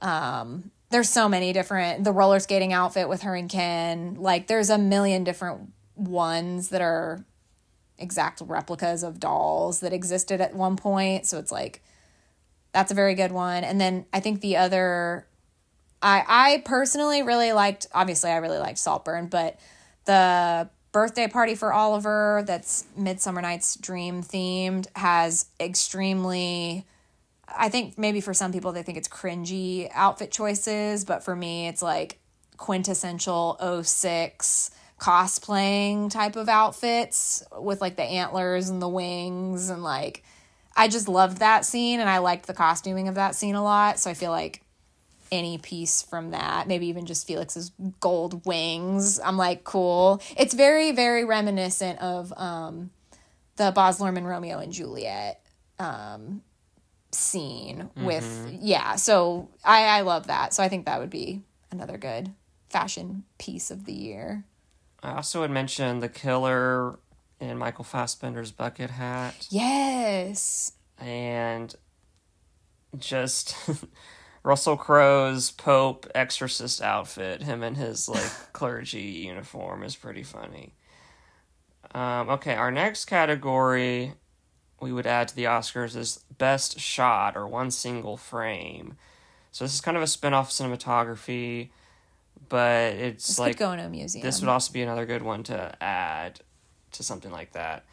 Um, 0.00 0.70
there's 0.90 1.08
so 1.08 1.28
many 1.28 1.52
different 1.52 2.04
the 2.04 2.12
roller 2.12 2.40
skating 2.40 2.72
outfit 2.72 3.08
with 3.08 3.22
her 3.22 3.34
and 3.34 3.48
Ken. 3.48 4.16
Like 4.18 4.46
there's 4.46 4.70
a 4.70 4.78
million 4.78 5.24
different 5.24 5.72
ones 5.94 6.70
that 6.70 6.80
are 6.80 7.24
exact 7.98 8.40
replicas 8.40 9.02
of 9.02 9.20
dolls 9.20 9.80
that 9.80 9.92
existed 9.92 10.40
at 10.40 10.54
one 10.54 10.76
point. 10.76 11.26
So 11.26 11.38
it's 11.38 11.52
like 11.52 11.82
that's 12.72 12.92
a 12.92 12.94
very 12.94 13.14
good 13.14 13.32
one. 13.32 13.64
And 13.64 13.80
then 13.80 14.06
I 14.12 14.20
think 14.20 14.40
the 14.40 14.56
other 14.56 15.26
I 16.00 16.24
I 16.26 16.62
personally 16.64 17.22
really 17.22 17.52
liked 17.52 17.86
obviously 17.92 18.30
I 18.30 18.36
really 18.36 18.58
liked 18.58 18.78
Saltburn, 18.78 19.26
but 19.26 19.58
the 20.06 20.70
birthday 20.92 21.28
party 21.28 21.54
for 21.54 21.72
Oliver 21.72 22.42
that's 22.46 22.86
Midsummer 22.96 23.42
Night's 23.42 23.76
Dream 23.76 24.22
themed 24.22 24.86
has 24.96 25.46
extremely 25.60 26.86
I 27.56 27.68
think 27.68 27.98
maybe 27.98 28.20
for 28.20 28.34
some 28.34 28.52
people 28.52 28.72
they 28.72 28.82
think 28.82 28.98
it's 28.98 29.08
cringy 29.08 29.90
outfit 29.92 30.30
choices, 30.30 31.04
but 31.04 31.22
for 31.22 31.34
me 31.34 31.68
it's 31.68 31.82
like 31.82 32.18
quintessential 32.56 33.82
06 33.82 34.70
cosplaying 34.98 36.10
type 36.10 36.34
of 36.34 36.48
outfits 36.48 37.44
with 37.56 37.80
like 37.80 37.94
the 37.96 38.02
antlers 38.02 38.68
and 38.68 38.82
the 38.82 38.88
wings 38.88 39.70
and 39.70 39.82
like 39.84 40.24
I 40.76 40.88
just 40.88 41.08
loved 41.08 41.38
that 41.38 41.64
scene 41.64 42.00
and 42.00 42.08
I 42.08 42.18
liked 42.18 42.46
the 42.46 42.54
costuming 42.54 43.08
of 43.08 43.16
that 43.16 43.34
scene 43.34 43.56
a 43.56 43.62
lot. 43.62 43.98
So 43.98 44.10
I 44.10 44.14
feel 44.14 44.30
like 44.30 44.62
any 45.32 45.58
piece 45.58 46.02
from 46.02 46.30
that, 46.30 46.68
maybe 46.68 46.86
even 46.86 47.04
just 47.04 47.26
Felix's 47.26 47.72
gold 48.00 48.46
wings, 48.46 49.18
I'm 49.18 49.36
like, 49.36 49.64
cool. 49.64 50.22
It's 50.36 50.54
very, 50.54 50.92
very 50.92 51.24
reminiscent 51.24 52.00
of 52.00 52.32
um, 52.36 52.90
the 53.56 53.72
Baz 53.72 53.98
Luhrmann 53.98 54.24
Romeo 54.24 54.58
and 54.58 54.72
Juliet 54.72 55.44
um, 55.80 56.42
scene 57.10 57.90
with, 57.96 58.24
mm-hmm. 58.24 58.58
yeah. 58.60 58.96
So 58.96 59.48
I, 59.64 59.84
I 59.84 60.00
love 60.02 60.26
that. 60.26 60.52
So 60.54 60.62
I 60.62 60.68
think 60.68 60.86
that 60.86 61.00
would 61.00 61.10
be 61.10 61.42
another 61.70 61.98
good 61.98 62.32
fashion 62.68 63.24
piece 63.38 63.70
of 63.70 63.84
the 63.84 63.92
year. 63.92 64.44
I 65.02 65.12
also 65.12 65.40
would 65.40 65.50
mention 65.50 66.00
the 66.00 66.08
killer 66.08 66.98
in 67.40 67.56
Michael 67.56 67.84
Fassbender's 67.84 68.50
bucket 68.50 68.90
hat. 68.90 69.46
Yes. 69.50 70.72
And 70.98 71.74
just 72.96 73.56
Russell 74.42 74.76
Crowe's 74.76 75.50
Pope 75.50 76.06
exorcist 76.14 76.82
outfit, 76.82 77.42
him 77.42 77.62
in 77.62 77.76
his 77.76 78.08
like 78.08 78.30
clergy 78.52 79.02
uniform 79.02 79.82
is 79.82 79.96
pretty 79.96 80.22
funny. 80.22 80.74
Um, 81.94 82.28
okay, 82.30 82.54
our 82.54 82.70
next 82.70 83.06
category 83.06 84.14
we 84.80 84.92
would 84.92 85.06
add 85.06 85.28
to 85.28 85.36
the 85.36 85.44
Oscars 85.44 85.96
is 85.96 86.24
best 86.38 86.78
shot 86.78 87.36
or 87.36 87.46
one 87.46 87.70
single 87.70 88.16
frame. 88.16 88.96
So 89.50 89.64
this 89.64 89.74
is 89.74 89.80
kind 89.80 89.96
of 89.96 90.02
a 90.02 90.06
spin-off 90.06 90.50
cinematography 90.50 91.70
but 92.48 92.94
it's 92.94 93.26
this 93.26 93.38
like 93.38 93.56
go 93.56 93.72
in 93.72 93.80
a 93.80 93.88
museum. 93.88 94.24
This 94.24 94.40
would 94.40 94.48
also 94.48 94.72
be 94.72 94.82
another 94.82 95.06
good 95.06 95.22
one 95.22 95.42
to 95.44 95.74
add 95.82 96.40
to 96.92 97.02
something 97.02 97.30
like 97.30 97.52
that. 97.52 97.84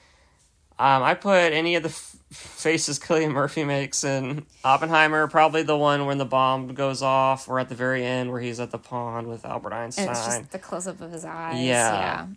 Um, 0.77 1.03
I 1.03 1.13
put 1.13 1.53
any 1.53 1.75
of 1.75 1.83
the 1.83 1.89
f- 1.89 2.17
faces 2.31 2.99
Cillian 2.99 3.31
Murphy 3.31 3.63
makes 3.63 4.03
in 4.03 4.45
Oppenheimer, 4.63 5.27
probably 5.27 5.63
the 5.63 5.77
one 5.77 6.05
when 6.05 6.17
the 6.17 6.25
bomb 6.25 6.73
goes 6.73 7.01
off, 7.01 7.47
or 7.47 7.59
at 7.59 7.69
the 7.69 7.75
very 7.75 8.05
end 8.05 8.29
where 8.29 8.41
he's 8.41 8.59
at 8.59 8.71
the 8.71 8.77
pond 8.77 9.27
with 9.27 9.45
Albert 9.45 9.71
Einstein. 9.71 10.07
And 10.07 10.17
it's 10.17 10.25
just 10.25 10.51
the 10.51 10.59
close 10.59 10.85
up 10.85 10.99
of 10.99 11.11
his 11.11 11.23
eyes. 11.23 11.61
Yeah. 11.61 12.27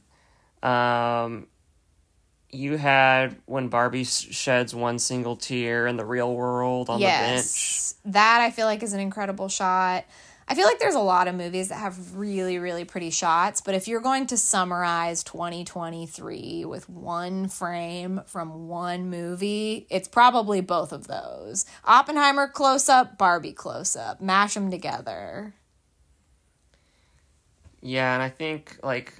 yeah. 0.62 1.22
Um, 1.24 1.48
you 2.50 2.76
had 2.76 3.36
when 3.46 3.68
Barbie 3.68 4.04
sheds 4.04 4.74
one 4.74 4.98
single 4.98 5.36
tear 5.36 5.86
in 5.86 5.96
the 5.96 6.04
real 6.04 6.34
world 6.34 6.88
on 6.88 7.00
yes. 7.00 7.20
the 7.20 8.04
bench. 8.04 8.14
That 8.14 8.40
I 8.40 8.50
feel 8.50 8.66
like 8.66 8.82
is 8.82 8.92
an 8.92 9.00
incredible 9.00 9.48
shot. 9.48 10.04
I 10.50 10.54
feel 10.54 10.64
like 10.64 10.78
there's 10.78 10.94
a 10.94 11.00
lot 11.00 11.28
of 11.28 11.34
movies 11.34 11.68
that 11.68 11.74
have 11.74 12.16
really, 12.16 12.58
really 12.58 12.86
pretty 12.86 13.10
shots, 13.10 13.60
but 13.60 13.74
if 13.74 13.86
you're 13.86 14.00
going 14.00 14.26
to 14.28 14.38
summarize 14.38 15.22
2023 15.22 16.64
with 16.64 16.88
one 16.88 17.48
frame 17.48 18.22
from 18.24 18.66
one 18.66 19.10
movie, 19.10 19.86
it's 19.90 20.08
probably 20.08 20.62
both 20.62 20.90
of 20.90 21.06
those 21.06 21.66
Oppenheimer 21.84 22.48
close 22.48 22.88
up, 22.88 23.18
Barbie 23.18 23.52
close 23.52 23.94
up. 23.94 24.22
Mash 24.22 24.54
them 24.54 24.70
together. 24.70 25.52
Yeah, 27.82 28.14
and 28.14 28.22
I 28.22 28.30
think 28.30 28.78
like 28.82 29.12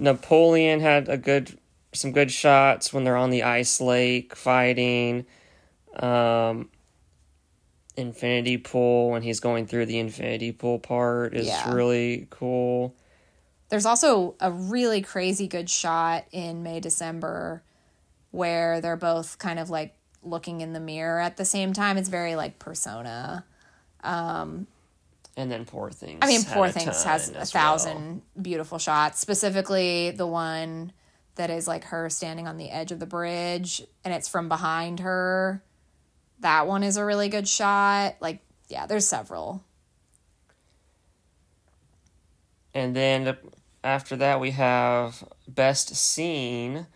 Napoleon 0.00 0.80
had 0.80 1.08
a 1.08 1.16
good 1.16 1.56
some 1.92 2.12
good 2.12 2.30
shots 2.30 2.92
when 2.92 3.04
they're 3.04 3.16
on 3.16 3.30
the 3.30 3.42
ice 3.42 3.80
lake 3.80 4.34
fighting. 4.34 5.26
Um, 5.96 6.70
infinity 7.96 8.56
pool 8.56 9.10
when 9.10 9.22
he's 9.22 9.40
going 9.40 9.66
through 9.66 9.86
the 9.86 9.98
infinity 9.98 10.52
pool 10.52 10.78
part 10.78 11.34
is 11.34 11.46
yeah. 11.46 11.72
really 11.72 12.26
cool. 12.30 12.94
There's 13.68 13.86
also 13.86 14.34
a 14.40 14.50
really 14.50 15.02
crazy 15.02 15.46
good 15.46 15.68
shot 15.68 16.24
in 16.32 16.62
May 16.62 16.80
December 16.80 17.62
where 18.30 18.80
they're 18.80 18.96
both 18.96 19.38
kind 19.38 19.58
of 19.58 19.70
like 19.70 19.94
looking 20.22 20.60
in 20.60 20.72
the 20.72 20.80
mirror 20.80 21.20
at 21.20 21.36
the 21.36 21.44
same 21.44 21.72
time. 21.72 21.96
It's 21.96 22.08
very 22.08 22.36
like 22.36 22.58
persona. 22.58 23.44
Um, 24.02 24.66
and 25.36 25.50
then 25.50 25.64
Poor 25.64 25.90
Things. 25.90 26.18
I 26.22 26.26
mean, 26.26 26.42
Poor 26.44 26.68
Things 26.68 27.02
has 27.04 27.30
a 27.30 27.46
thousand 27.46 28.22
well. 28.34 28.42
beautiful 28.42 28.78
shots. 28.78 29.20
Specifically, 29.20 30.10
the 30.10 30.26
one 30.26 30.92
that 31.36 31.50
is 31.50 31.66
like 31.66 31.84
her 31.84 32.10
standing 32.10 32.46
on 32.46 32.56
the 32.56 32.70
edge 32.70 32.92
of 32.92 32.98
the 32.98 33.06
bridge, 33.06 33.82
and 34.04 34.12
it's 34.12 34.28
from 34.28 34.48
behind 34.48 35.00
her 35.00 35.62
that 36.40 36.66
one 36.66 36.82
is 36.82 36.96
a 36.96 37.04
really 37.04 37.28
good 37.28 37.48
shot. 37.48 38.16
Like, 38.20 38.40
yeah, 38.68 38.86
there's 38.86 39.06
several. 39.06 39.64
And 42.74 42.96
then 42.96 43.36
after 43.84 44.16
that, 44.16 44.40
we 44.40 44.52
have 44.52 45.24
best 45.48 45.94
scene. 45.94 46.86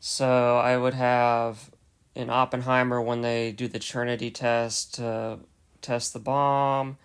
So 0.00 0.58
I 0.58 0.76
would 0.76 0.94
have 0.94 1.70
in 2.14 2.30
Oppenheimer 2.30 3.00
when 3.00 3.22
they 3.22 3.52
do 3.52 3.68
the 3.68 3.78
Trinity 3.78 4.30
test 4.30 4.94
to 4.94 5.40
test 5.82 6.12
the 6.12 6.18
bomb. 6.18 6.98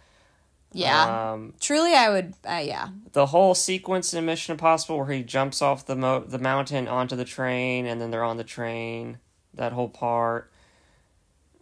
Yeah. 0.74 1.32
Um, 1.34 1.54
Truly, 1.60 1.94
I 1.94 2.10
would. 2.10 2.34
Uh, 2.48 2.62
yeah. 2.64 2.90
The 3.12 3.28
whole 3.28 3.56
sequence 3.56 4.14
in 4.14 4.26
Mission 4.26 4.54
Impossible 4.54 4.98
where 4.98 5.08
he 5.08 5.24
jumps 5.24 5.62
off 5.62 5.86
the 5.86 5.96
mo- 5.96 6.24
the 6.26 6.40
mountain 6.40 6.88
onto 6.88 7.16
the 7.16 7.26
train 7.26 7.86
and 7.86 8.00
then 8.00 8.12
they're 8.12 8.24
on 8.24 8.38
the 8.38 8.44
train. 8.44 9.20
That 9.54 9.74
whole 9.74 9.90
part. 9.90 10.52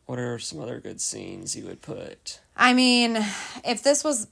What 0.06 0.20
are 0.20 0.40
some 0.40 0.60
other 0.60 0.80
good 0.80 1.02
scenes 1.02 1.56
you 1.56 1.66
would 1.66 1.82
put? 1.82 2.40
I 2.56 2.74
mean, 2.74 3.18
if 3.64 3.84
this 3.84 4.04
was 4.04 4.28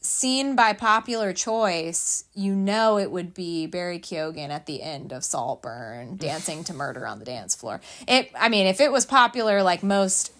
seen 0.00 0.56
by 0.56 0.72
popular 0.72 1.32
choice, 1.32 2.24
you 2.34 2.54
know 2.54 2.98
it 2.98 3.10
would 3.10 3.32
be 3.32 3.66
Barry 3.66 3.98
Keoghan 3.98 4.50
at 4.50 4.66
the 4.66 4.82
end 4.82 5.12
of 5.12 5.24
Saltburn 5.24 6.16
dancing 6.18 6.64
to 6.64 6.74
murder 6.74 7.06
on 7.06 7.18
the 7.18 7.24
dance 7.24 7.54
floor. 7.54 7.80
It 8.06 8.30
I 8.38 8.48
mean, 8.48 8.66
if 8.66 8.80
it 8.80 8.92
was 8.92 9.06
popular 9.06 9.62
like 9.62 9.82
most 9.82 10.32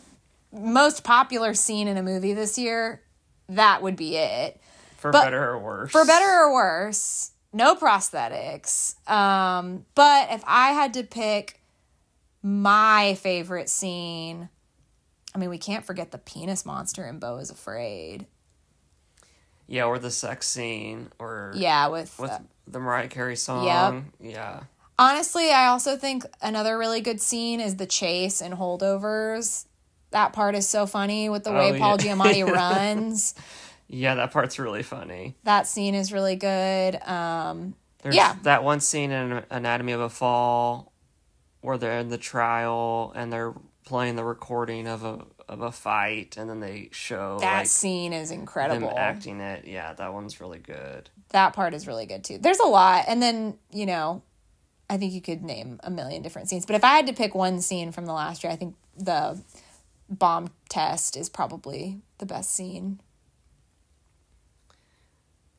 most 0.53 1.05
popular 1.05 1.55
scene 1.55 1.89
in 1.89 1.97
a 1.97 2.03
movie 2.03 2.35
this 2.35 2.59
year, 2.59 3.01
that 3.49 3.83
would 3.83 3.97
be 3.97 4.17
it. 4.17 4.61
For 4.97 5.11
but, 5.11 5.25
better 5.25 5.51
or 5.51 5.59
worse. 5.59 5.91
For 5.91 6.05
better 6.05 6.25
or 6.25 6.53
worse. 6.53 7.33
No 7.53 7.75
prosthetics. 7.75 8.97
Um, 9.11 9.85
but 9.95 10.31
if 10.31 10.43
I 10.47 10.73
had 10.73 10.95
to 10.95 11.03
pick 11.03 11.61
my 12.43 13.15
favorite 13.15 13.69
scene, 13.69 14.49
I 15.35 15.39
mean, 15.39 15.51
we 15.51 15.59
can't 15.59 15.85
forget 15.85 16.11
the 16.11 16.19
penis 16.19 16.65
monster 16.65 17.07
in 17.07 17.19
Beau 17.19 17.39
is 17.39 17.51
Afraid. 17.51 18.27
Yeah, 19.67 19.85
or 19.85 19.99
the 19.99 20.11
sex 20.11 20.49
scene, 20.49 21.11
or 21.19 21.53
yeah, 21.55 21.89
with 21.89 22.19
with 22.19 22.31
uh, 22.31 22.41
the 22.67 22.79
Mariah 22.79 23.09
Carey 23.09 23.37
song. 23.37 23.65
Yep. 24.21 24.33
Yeah. 24.33 24.61
Honestly, 24.99 25.51
I 25.51 25.69
also 25.69 25.97
think 25.97 26.25
another 26.43 26.77
really 26.77 27.01
good 27.01 27.21
scene 27.21 27.61
is 27.61 27.77
the 27.77 27.87
chase 27.87 28.43
and 28.43 28.55
holdovers. 28.55 29.65
That 30.13 30.33
part 30.33 30.55
is 30.55 30.69
so 30.69 30.87
funny 30.87 31.29
with 31.29 31.45
the 31.45 31.51
oh, 31.51 31.59
way 31.59 31.79
Paul 31.79 31.97
yeah. 32.01 32.15
Giamatti 32.15 32.51
runs. 32.51 33.35
Yeah, 33.89 34.15
that 34.15 34.31
part's 34.31 34.59
really 34.59 34.83
funny. 34.83 35.37
That 35.45 35.67
scene 35.67 35.95
is 35.95 36.13
really 36.13 36.37
good. 36.37 36.97
Um, 37.03 37.75
There's 38.03 38.15
yeah, 38.17 38.37
that 38.43 38.65
one 38.65 38.81
scene 38.81 39.11
in 39.11 39.43
Anatomy 39.51 39.93
of 39.93 40.01
a 40.01 40.09
Fall 40.09 40.93
where 41.61 41.79
they're 41.79 41.99
in 41.99 42.09
the 42.09 42.19
trial 42.19 43.13
and 43.15 43.33
they're 43.33 43.55
playing 43.85 44.17
the 44.17 44.25
recording 44.25 44.87
of 44.87 45.05
a 45.05 45.25
of 45.49 45.61
a 45.61 45.73
fight 45.73 46.37
and 46.37 46.49
then 46.49 46.61
they 46.61 46.89
show 46.93 47.37
that 47.41 47.59
like, 47.59 47.67
scene 47.67 48.13
is 48.13 48.31
incredible 48.31 48.89
them 48.89 48.97
acting 48.97 49.41
it 49.41 49.67
yeah 49.67 49.93
that 49.93 50.13
one's 50.13 50.41
really 50.41 50.59
good 50.59 51.11
that 51.31 51.53
part 51.53 51.75
is 51.75 51.87
really 51.87 52.07
good 52.07 52.23
too 52.23 52.39
there's 52.39 52.61
a 52.61 52.67
lot 52.67 53.05
and 53.09 53.21
then 53.21 53.59
you 53.71 53.85
know 53.85 54.23
i 54.89 54.97
think 54.97 55.13
you 55.13 55.21
could 55.21 55.43
name 55.43 55.81
a 55.83 55.91
million 55.91 56.23
different 56.23 56.49
scenes 56.49 56.65
but 56.65 56.77
if 56.77 56.85
i 56.85 56.95
had 56.95 57.07
to 57.07 57.13
pick 57.13 57.35
one 57.35 57.61
scene 57.61 57.91
from 57.91 58.07
the 58.07 58.13
last 58.13 58.45
year 58.45 58.53
i 58.53 58.57
think 58.57 58.75
the 58.97 59.39
bomb 60.09 60.51
test 60.69 61.17
is 61.17 61.29
probably 61.29 62.01
the 62.19 62.27
best 62.27 62.53
scene. 62.53 63.01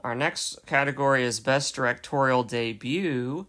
Our 0.02 0.16
next 0.16 0.66
category 0.66 1.24
is 1.24 1.40
Best 1.40 1.76
Directorial 1.76 2.44
Debut. 2.44 3.48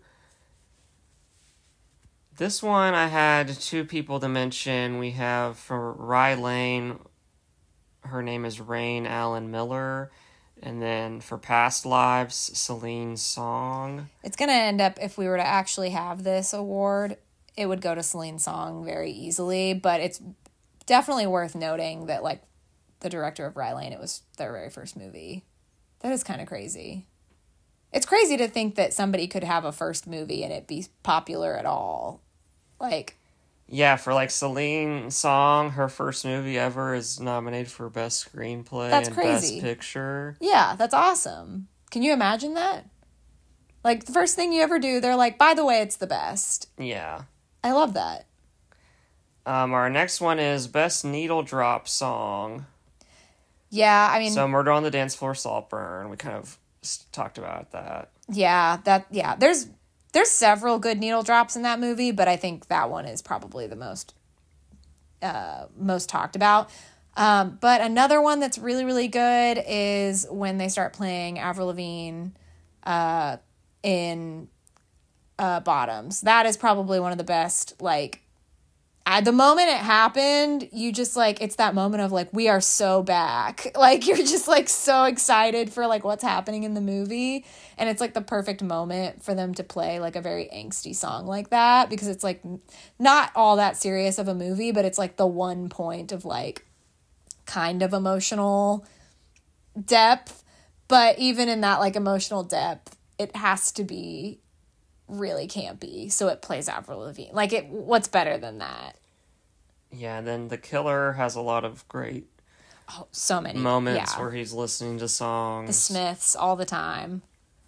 This 2.37 2.63
one 2.63 2.95
I 2.95 3.09
had 3.09 3.49
two 3.49 3.85
people 3.85 4.21
to 4.21 4.29
mention. 4.29 4.99
We 4.99 5.13
have 5.13 5.57
for 5.57 5.93
Rye 5.93 6.35
Lane, 6.35 6.99
her 8.03 8.23
name 8.23 8.45
is 8.45 8.61
Raine 8.61 9.07
Allen-Miller. 9.07 10.11
And 10.63 10.81
then 10.81 11.21
for 11.21 11.37
Past 11.37 11.85
Lives, 11.85 12.37
Celine 12.37 13.17
Song. 13.17 14.09
It's 14.23 14.37
going 14.37 14.49
to 14.49 14.55
end 14.55 14.81
up, 14.81 14.99
if 15.03 15.19
we 15.19 15.27
were 15.27 15.37
to 15.37 15.47
actually 15.47 15.91
have 15.91 16.23
this 16.23 16.53
award, 16.53 17.17
it 17.57 17.67
would 17.67 17.81
go 17.81 17.95
to 17.95 18.03
Celine 18.03 18.39
Song 18.39 18.85
very 18.85 19.11
easily. 19.11 19.75
But 19.75 20.01
it's 20.01 20.23
definitely 20.87 21.26
worth 21.26 21.55
noting 21.55 22.07
that, 22.07 22.23
like, 22.23 22.43
the 23.00 23.11
director 23.11 23.47
of 23.47 23.57
Rye 23.57 23.75
Lane, 23.75 23.93
it 23.93 24.00
was 24.00 24.23
their 24.38 24.53
very 24.53 24.71
first 24.71 24.97
movie. 24.97 25.45
That 26.00 26.12
is 26.12 26.25
kind 26.25 26.41
of 26.41 26.49
crazy. 26.49 27.07
It's 27.93 28.07
crazy 28.07 28.37
to 28.37 28.49
think 28.49 28.75
that 28.75 28.93
somebody 28.93 29.26
could 29.26 29.45
have 29.45 29.64
a 29.64 29.73
first 29.73 30.07
movie 30.07 30.43
and 30.43 30.53
it 30.53 30.67
be 30.67 30.87
popular 31.03 31.57
at 31.57 31.67
all. 31.67 32.23
Like, 32.81 33.17
yeah, 33.69 33.97
for 33.97 34.12
like 34.12 34.31
Celine 34.31 35.11
Song, 35.11 35.71
her 35.71 35.88
first 35.88 36.25
movie 36.25 36.59
ever 36.59 36.95
is 36.95 37.21
nominated 37.21 37.71
for 37.71 37.88
Best 37.88 38.31
Screenplay 38.31 38.91
That's 38.91 39.09
and 39.09 39.17
crazy. 39.17 39.57
Best 39.57 39.64
Picture. 39.64 40.37
Yeah, 40.41 40.75
that's 40.76 40.93
awesome. 40.93 41.69
Can 41.91 42.03
you 42.03 42.12
imagine 42.12 42.55
that? 42.55 42.85
Like 43.85 44.05
the 44.05 44.12
first 44.12 44.35
thing 44.35 44.53
you 44.53 44.62
ever 44.62 44.79
do, 44.79 45.00
they're 45.00 45.17
like, 45.17 45.38
by 45.38 45.55
the 45.55 45.64
way, 45.64 45.81
it's 45.81 45.97
the 45.97 46.07
best. 46.07 46.69
Yeah. 46.79 47.23
I 47.62 47.73
love 47.73 47.95
that. 47.95 48.26
Um, 49.47 49.73
our 49.75 49.91
next 49.91 50.21
one 50.21 50.39
is 50.39 50.67
Best 50.67 51.05
Needle 51.05 51.43
Drop 51.43 51.87
Song. 51.87 52.67
Yeah, 53.71 54.09
I 54.11 54.19
mean, 54.21 54.33
So 54.33 54.47
Murder 54.49 54.71
on 54.71 54.83
the 54.83 54.91
Dance 54.91 55.15
Floor, 55.15 55.35
Saltburn. 55.35 56.09
We 56.09 56.17
kind 56.17 56.37
of 56.37 56.59
talked 57.13 57.39
about 57.39 57.73
that. 57.73 58.11
yeah, 58.29 58.79
that 58.85 59.07
yeah. 59.11 59.35
There's 59.37 59.67
there's 60.13 60.31
several 60.31 60.79
good 60.79 60.99
needle 60.99 61.23
drops 61.23 61.57
in 61.57 61.63
that 61.63 61.81
movie, 61.81 62.13
but 62.13 62.29
I 62.29 62.37
think 62.37 62.69
that 62.69 62.89
one 62.89 63.05
is 63.05 63.21
probably 63.21 63.67
the 63.67 63.77
most 63.77 64.15
uh 65.23 65.67
most 65.77 66.09
talked 66.09 66.37
about. 66.37 66.71
Um, 67.17 67.59
but 67.61 67.81
another 67.81 68.21
one 68.21 68.41
that's 68.41 68.59
really 68.59 68.85
really 68.85 69.09
good 69.09 69.63
is 69.67 70.27
when 70.31 70.57
they 70.59 70.69
start 70.69 70.93
playing 70.93 71.39
Avril 71.39 71.67
Lavigne 71.69 72.29
uh 72.85 73.39
in 73.83 74.49
uh 75.39 75.61
Bottoms. 75.61 76.21
That 76.23 76.47
is 76.47 76.57
probably 76.57 77.01
one 77.01 77.13
of 77.13 77.19
the 77.19 77.25
best 77.25 77.81
like 77.83 78.21
at 79.07 79.27
the 79.27 79.33
moment 79.33 79.69
it 79.69 79.77
happened, 79.77 80.69
you 80.73 80.91
just 80.91 81.15
like 81.15 81.43
it's 81.43 81.57
that 81.57 81.75
moment 81.75 82.03
of 82.03 82.11
like 82.11 82.33
we 82.33 82.49
are 82.49 82.61
so 82.61 83.03
back. 83.03 83.73
Like 83.85 84.07
you're 84.07 84.17
just 84.17 84.49
like 84.49 84.69
so 84.71 85.05
excited 85.05 85.71
for 85.71 85.87
like 85.87 86.05
what's 86.05 86.23
happening 86.23 86.63
in 86.63 86.73
the 86.73 86.81
movie 86.81 87.45
and 87.77 87.89
it's 87.91 88.01
like 88.01 88.15
the 88.15 88.23
perfect 88.23 88.63
moment 88.63 89.23
for 89.23 89.35
them 89.35 89.53
to 89.55 89.63
play 89.65 90.01
like 90.01 90.17
a 90.17 90.23
very 90.23 90.49
angsty 90.55 90.95
song 90.95 91.27
like 91.27 91.51
that 91.51 91.91
because 91.91 92.09
it's 92.09 92.25
like 92.25 92.43
not 92.99 93.31
all 93.35 93.57
that 93.57 93.77
serious 93.77 94.19
of 94.19 94.27
a 94.27 94.35
movie, 94.35 94.73
but 94.73 94.87
it's 94.87 94.97
like 94.97 95.17
the 95.17 95.27
one 95.27 95.69
point 95.69 96.13
of 96.13 96.25
like 96.25 96.65
kind 97.45 97.83
of 97.83 97.93
emotional 97.93 98.87
depth, 99.85 100.45
but 100.89 101.19
even 101.19 101.49
in 101.49 101.61
that 101.61 101.79
like 101.81 101.97
emotional 101.97 102.43
depth, 102.43 102.97
it 103.19 103.37
has 103.37 103.71
to 103.73 103.85
be 103.85 104.41
really 105.09 105.47
campy. 105.47 106.11
So 106.11 106.29
it 106.29 106.43
plays 106.43 106.69
Avril 106.69 107.01
Lavigne. 107.01 107.33
Like 107.33 107.53
it 107.53 107.67
what's 107.67 108.09
better 108.09 108.39
than 108.39 108.59
that? 108.59 108.97
Yeah, 109.91 110.19
and 110.19 110.27
then 110.27 110.49
The 110.49 110.59
Killer 110.59 111.13
has 111.13 111.35
a 111.37 111.40
lot 111.40 111.64
of 111.64 111.87
great 111.88 112.27
Oh, 112.90 113.07
so 113.12 113.40
many 113.40 113.59
moments 113.59 114.12
yeah. 114.14 114.21
where 114.21 114.31
he's 114.31 114.53
listening 114.53 114.99
to 114.99 115.09
songs. 115.09 115.69
the 115.69 115.73
Smiths 115.73 116.37
all 116.37 116.55
the 116.57 116.67
time. 116.67 117.23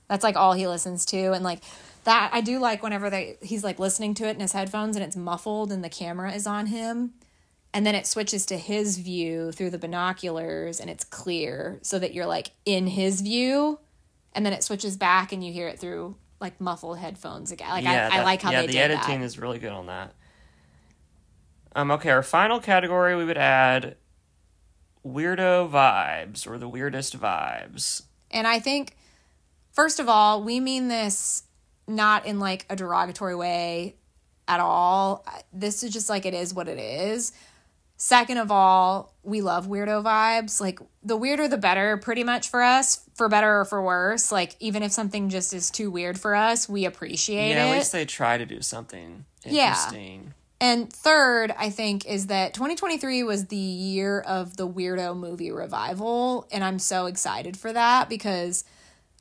That's 0.09 0.23
like 0.23 0.37
all 0.37 0.53
he 0.53 0.67
listens 0.69 1.07
to 1.07 1.33
and 1.33 1.43
like 1.43 1.61
that 2.05 2.31
I 2.33 2.41
do 2.41 2.59
like 2.59 2.83
whenever 2.83 3.09
they 3.11 3.39
he's 3.43 3.65
like 3.65 3.79
listening 3.79 4.15
to 4.15 4.27
it 4.27 4.33
in 4.35 4.41
his 4.41 4.53
headphones 4.53 4.95
and 4.95 5.05
it's 5.05 5.17
muffled 5.17 5.73
and 5.73 5.83
the 5.83 5.89
camera 5.89 6.33
is 6.33 6.47
on 6.47 6.67
him 6.67 7.15
and 7.73 7.85
then 7.87 7.95
it 7.95 8.07
switches 8.07 8.47
to 8.47 8.57
his 8.59 8.99
view 8.99 9.51
through 9.53 9.71
the 9.71 9.79
binoculars 9.79 10.79
and 10.81 10.89
it's 10.91 11.03
clear 11.05 11.79
so 11.83 11.99
that 11.99 12.13
you're 12.15 12.27
like 12.27 12.51
in 12.65 12.87
his 12.87 13.23
view 13.23 13.79
and 14.35 14.45
then 14.47 14.53
it 14.53 14.63
switches 14.63 14.97
back 14.97 15.33
and 15.33 15.43
you 15.45 15.53
hear 15.53 15.67
it 15.67 15.79
through 15.81 16.15
like 16.41 16.61
muffled 16.61 16.99
headphones 16.99 17.51
again. 17.53 17.69
Like 17.71 17.87
I, 17.87 18.07
I 18.07 18.09
that- 18.11 18.25
like 18.25 18.43
how 18.43 18.51
yeah, 18.51 18.61
they 18.63 18.67
the 18.67 18.73
did 18.75 18.91
editing 18.93 19.21
that. 19.21 19.27
is 19.27 19.39
really 19.39 19.59
good 19.59 19.73
on 19.73 19.87
that. 19.87 20.15
Um, 21.75 21.91
okay, 21.91 22.11
our 22.11 22.23
final 22.23 22.59
category 22.61 23.15
we 23.17 23.25
would 23.25 23.37
add 23.39 23.97
weirdo 25.07 25.71
vibes 25.71 26.47
or 26.47 26.59
the 26.59 26.69
weirdest 26.69 27.19
vibes. 27.21 28.03
And 28.31 28.47
I 28.47 28.59
think, 28.59 28.97
first 29.73 30.01
of 30.01 30.09
all, 30.09 30.43
we 30.43 30.59
mean 30.59 30.89
this 30.89 31.45
not 31.87 32.27
in 32.27 32.41
like 32.41 32.67
a 32.71 32.77
derogatory 32.77 33.37
way 33.37 33.97
at 34.49 34.59
all. 34.59 35.25
This 35.53 35.83
is 35.83 35.93
just 35.93 36.09
like 36.09 36.27
it 36.27 36.35
is 36.35 36.53
what 36.55 36.67
it 36.69 36.79
is. 36.79 37.33
Second 37.99 38.39
of 38.39 38.51
all, 38.51 39.15
we 39.23 39.41
love 39.41 39.67
weirdo 39.67 40.03
vibes. 40.05 40.61
Like 40.61 40.79
the 41.03 41.17
weirder 41.17 41.49
the 41.49 41.57
better, 41.57 41.97
pretty 41.97 42.25
much 42.25 42.49
for 42.51 42.63
us, 42.63 43.01
for 43.15 43.29
better 43.29 43.61
or 43.61 43.65
for 43.65 43.83
worse. 43.83 44.31
Like 44.31 44.55
even 44.61 44.83
if 44.83 44.93
something 44.93 45.29
just 45.31 45.55
is 45.55 45.71
too 45.71 45.91
weird 45.91 46.19
for 46.19 46.35
us, 46.35 46.69
we 46.69 46.85
appreciate 46.85 47.51
Yeah, 47.51 47.65
it. 47.65 47.71
at 47.71 47.77
least 47.79 47.93
they 47.93 48.05
try 48.05 48.37
to 48.37 48.45
do 48.47 48.61
something 48.61 49.25
Yeah. 49.45 49.69
interesting. 49.69 50.35
And 50.61 50.91
third, 50.91 51.55
I 51.59 51.69
think, 51.71 52.07
is 52.07 52.29
that 52.29 52.55
2023 52.55 53.23
was 53.23 53.47
the 53.47 53.57
year 53.57 54.21
of 54.21 54.57
the 54.57 54.67
weirdo 54.69 55.17
movie 55.17 55.51
revival. 55.53 56.47
And 56.51 56.65
I'm 56.65 56.79
so 56.79 57.07
excited 57.07 57.57
for 57.59 57.73
that 57.75 58.09
because 58.09 58.65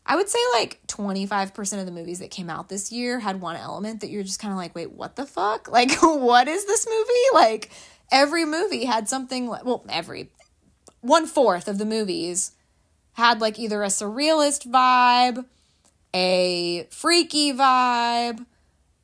I 0.05 0.15
would 0.15 0.29
say 0.29 0.39
like 0.53 0.79
25% 0.88 1.79
of 1.79 1.85
the 1.85 1.91
movies 1.91 2.19
that 2.19 2.29
came 2.31 2.49
out 2.49 2.69
this 2.69 2.91
year 2.91 3.19
had 3.19 3.41
one 3.41 3.55
element 3.55 4.01
that 4.01 4.09
you're 4.09 4.23
just 4.23 4.39
kind 4.39 4.51
of 4.51 4.57
like, 4.57 4.75
wait, 4.75 4.91
what 4.91 5.15
the 5.15 5.25
fuck? 5.25 5.69
Like, 5.69 5.91
what 6.01 6.47
is 6.47 6.65
this 6.65 6.88
movie? 6.88 7.11
Like, 7.45 7.71
every 8.11 8.45
movie 8.45 8.85
had 8.85 9.09
something, 9.09 9.47
like, 9.47 9.65
well, 9.65 9.85
every 9.89 10.29
one 11.01 11.27
fourth 11.27 11.67
of 11.67 11.77
the 11.77 11.85
movies 11.85 12.51
had 13.13 13.39
like 13.39 13.59
either 13.59 13.83
a 13.83 13.87
surrealist 13.87 14.67
vibe, 14.69 15.45
a 16.13 16.87
freaky 16.89 17.53
vibe, 17.53 18.45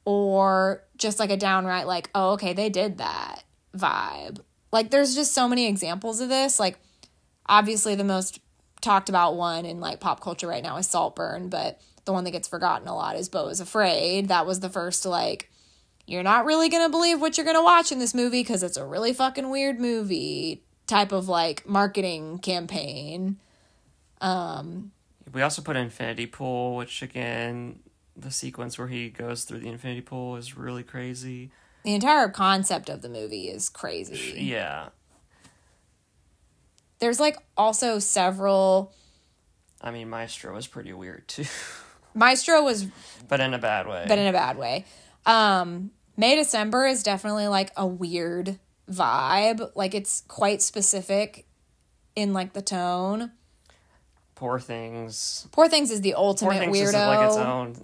or 0.05 0.83
just 0.97 1.19
like 1.19 1.29
a 1.29 1.37
downright 1.37 1.87
like 1.87 2.09
oh 2.15 2.31
okay 2.31 2.53
they 2.53 2.69
did 2.69 2.97
that 2.97 3.43
vibe. 3.77 4.39
Like 4.71 4.89
there's 4.89 5.15
just 5.15 5.33
so 5.33 5.47
many 5.47 5.67
examples 5.67 6.21
of 6.21 6.29
this. 6.29 6.59
Like 6.59 6.79
obviously 7.45 7.95
the 7.95 8.03
most 8.03 8.39
talked 8.81 9.09
about 9.09 9.35
one 9.35 9.65
in 9.65 9.79
like 9.79 9.99
pop 9.99 10.21
culture 10.21 10.47
right 10.47 10.63
now 10.63 10.77
is 10.77 10.87
saltburn 10.87 11.49
but 11.49 11.79
the 12.05 12.13
one 12.13 12.23
that 12.23 12.31
gets 12.31 12.47
forgotten 12.47 12.87
a 12.87 12.95
lot 12.95 13.15
is 13.15 13.29
Beau 13.29 13.47
is 13.49 13.59
afraid. 13.59 14.29
That 14.29 14.47
was 14.47 14.59
the 14.59 14.69
first 14.69 15.05
like 15.05 15.50
you're 16.07 16.23
not 16.23 16.45
really 16.45 16.69
gonna 16.69 16.89
believe 16.89 17.21
what 17.21 17.37
you're 17.37 17.45
gonna 17.45 17.63
watch 17.63 17.91
in 17.91 17.99
this 17.99 18.13
movie 18.13 18.41
because 18.41 18.63
it's 18.63 18.77
a 18.77 18.85
really 18.85 19.13
fucking 19.13 19.49
weird 19.49 19.79
movie 19.79 20.61
type 20.87 21.11
of 21.11 21.27
like 21.29 21.65
marketing 21.67 22.37
campaign 22.39 23.37
Um, 24.19 24.91
We 25.33 25.41
also 25.41 25.61
put 25.61 25.75
Infinity 25.77 26.25
Pool, 26.27 26.75
which 26.75 27.01
again, 27.01 27.79
the 28.17 28.29
sequence 28.31 28.77
where 28.77 28.87
he 28.89 29.09
goes 29.09 29.45
through 29.45 29.59
the 29.59 29.69
Infinity 29.69 30.01
Pool 30.01 30.35
is 30.35 30.57
really 30.57 30.83
crazy. 30.83 31.51
the 31.83 31.93
entire 31.95 32.29
concept 32.29 32.89
of 32.89 33.01
the 33.01 33.09
movie 33.09 33.47
is 33.49 33.69
crazy 33.69 34.35
Yeah. 34.43 34.89
there's 36.99 37.19
like 37.19 37.37
also 37.57 37.99
several 37.99 38.91
I 39.83 39.89
mean, 39.89 40.09
Maestro 40.09 40.53
was 40.53 40.67
pretty 40.67 40.93
weird 40.93 41.27
too, 41.27 41.45
maestro 42.13 42.61
was 42.63 42.85
but 43.27 43.39
in 43.39 43.53
a 43.53 43.59
bad 43.59 43.87
way. 43.87 44.05
but 44.07 44.19
in 44.19 44.27
a 44.27 44.33
bad 44.33 44.57
way. 44.57 44.85
Um, 45.25 45.91
May 46.17 46.36
December 46.36 46.86
is 46.86 47.03
definitely 47.03 47.47
like 47.47 47.71
a 47.77 47.86
weird 47.88 48.60
vibe. 48.89 49.71
Like 49.75 49.93
it's 49.95 50.21
quite 50.27 50.62
specific 50.62 51.45
in 52.15 52.34
like 52.34 52.53
the 52.53 52.62
tone. 52.62 53.31
Poor 54.36 54.60
Things. 54.60 55.47
Poor 55.51 55.67
Things 55.69 55.91
is 55.91 56.01
the 56.01 56.13
Poor 56.15 56.25
ultimate 56.25 56.60
Things 56.60 56.77
weirdo. 56.77 56.88
is 56.88 56.93
like 56.93 57.27
its 57.27 57.38
own 57.38 57.75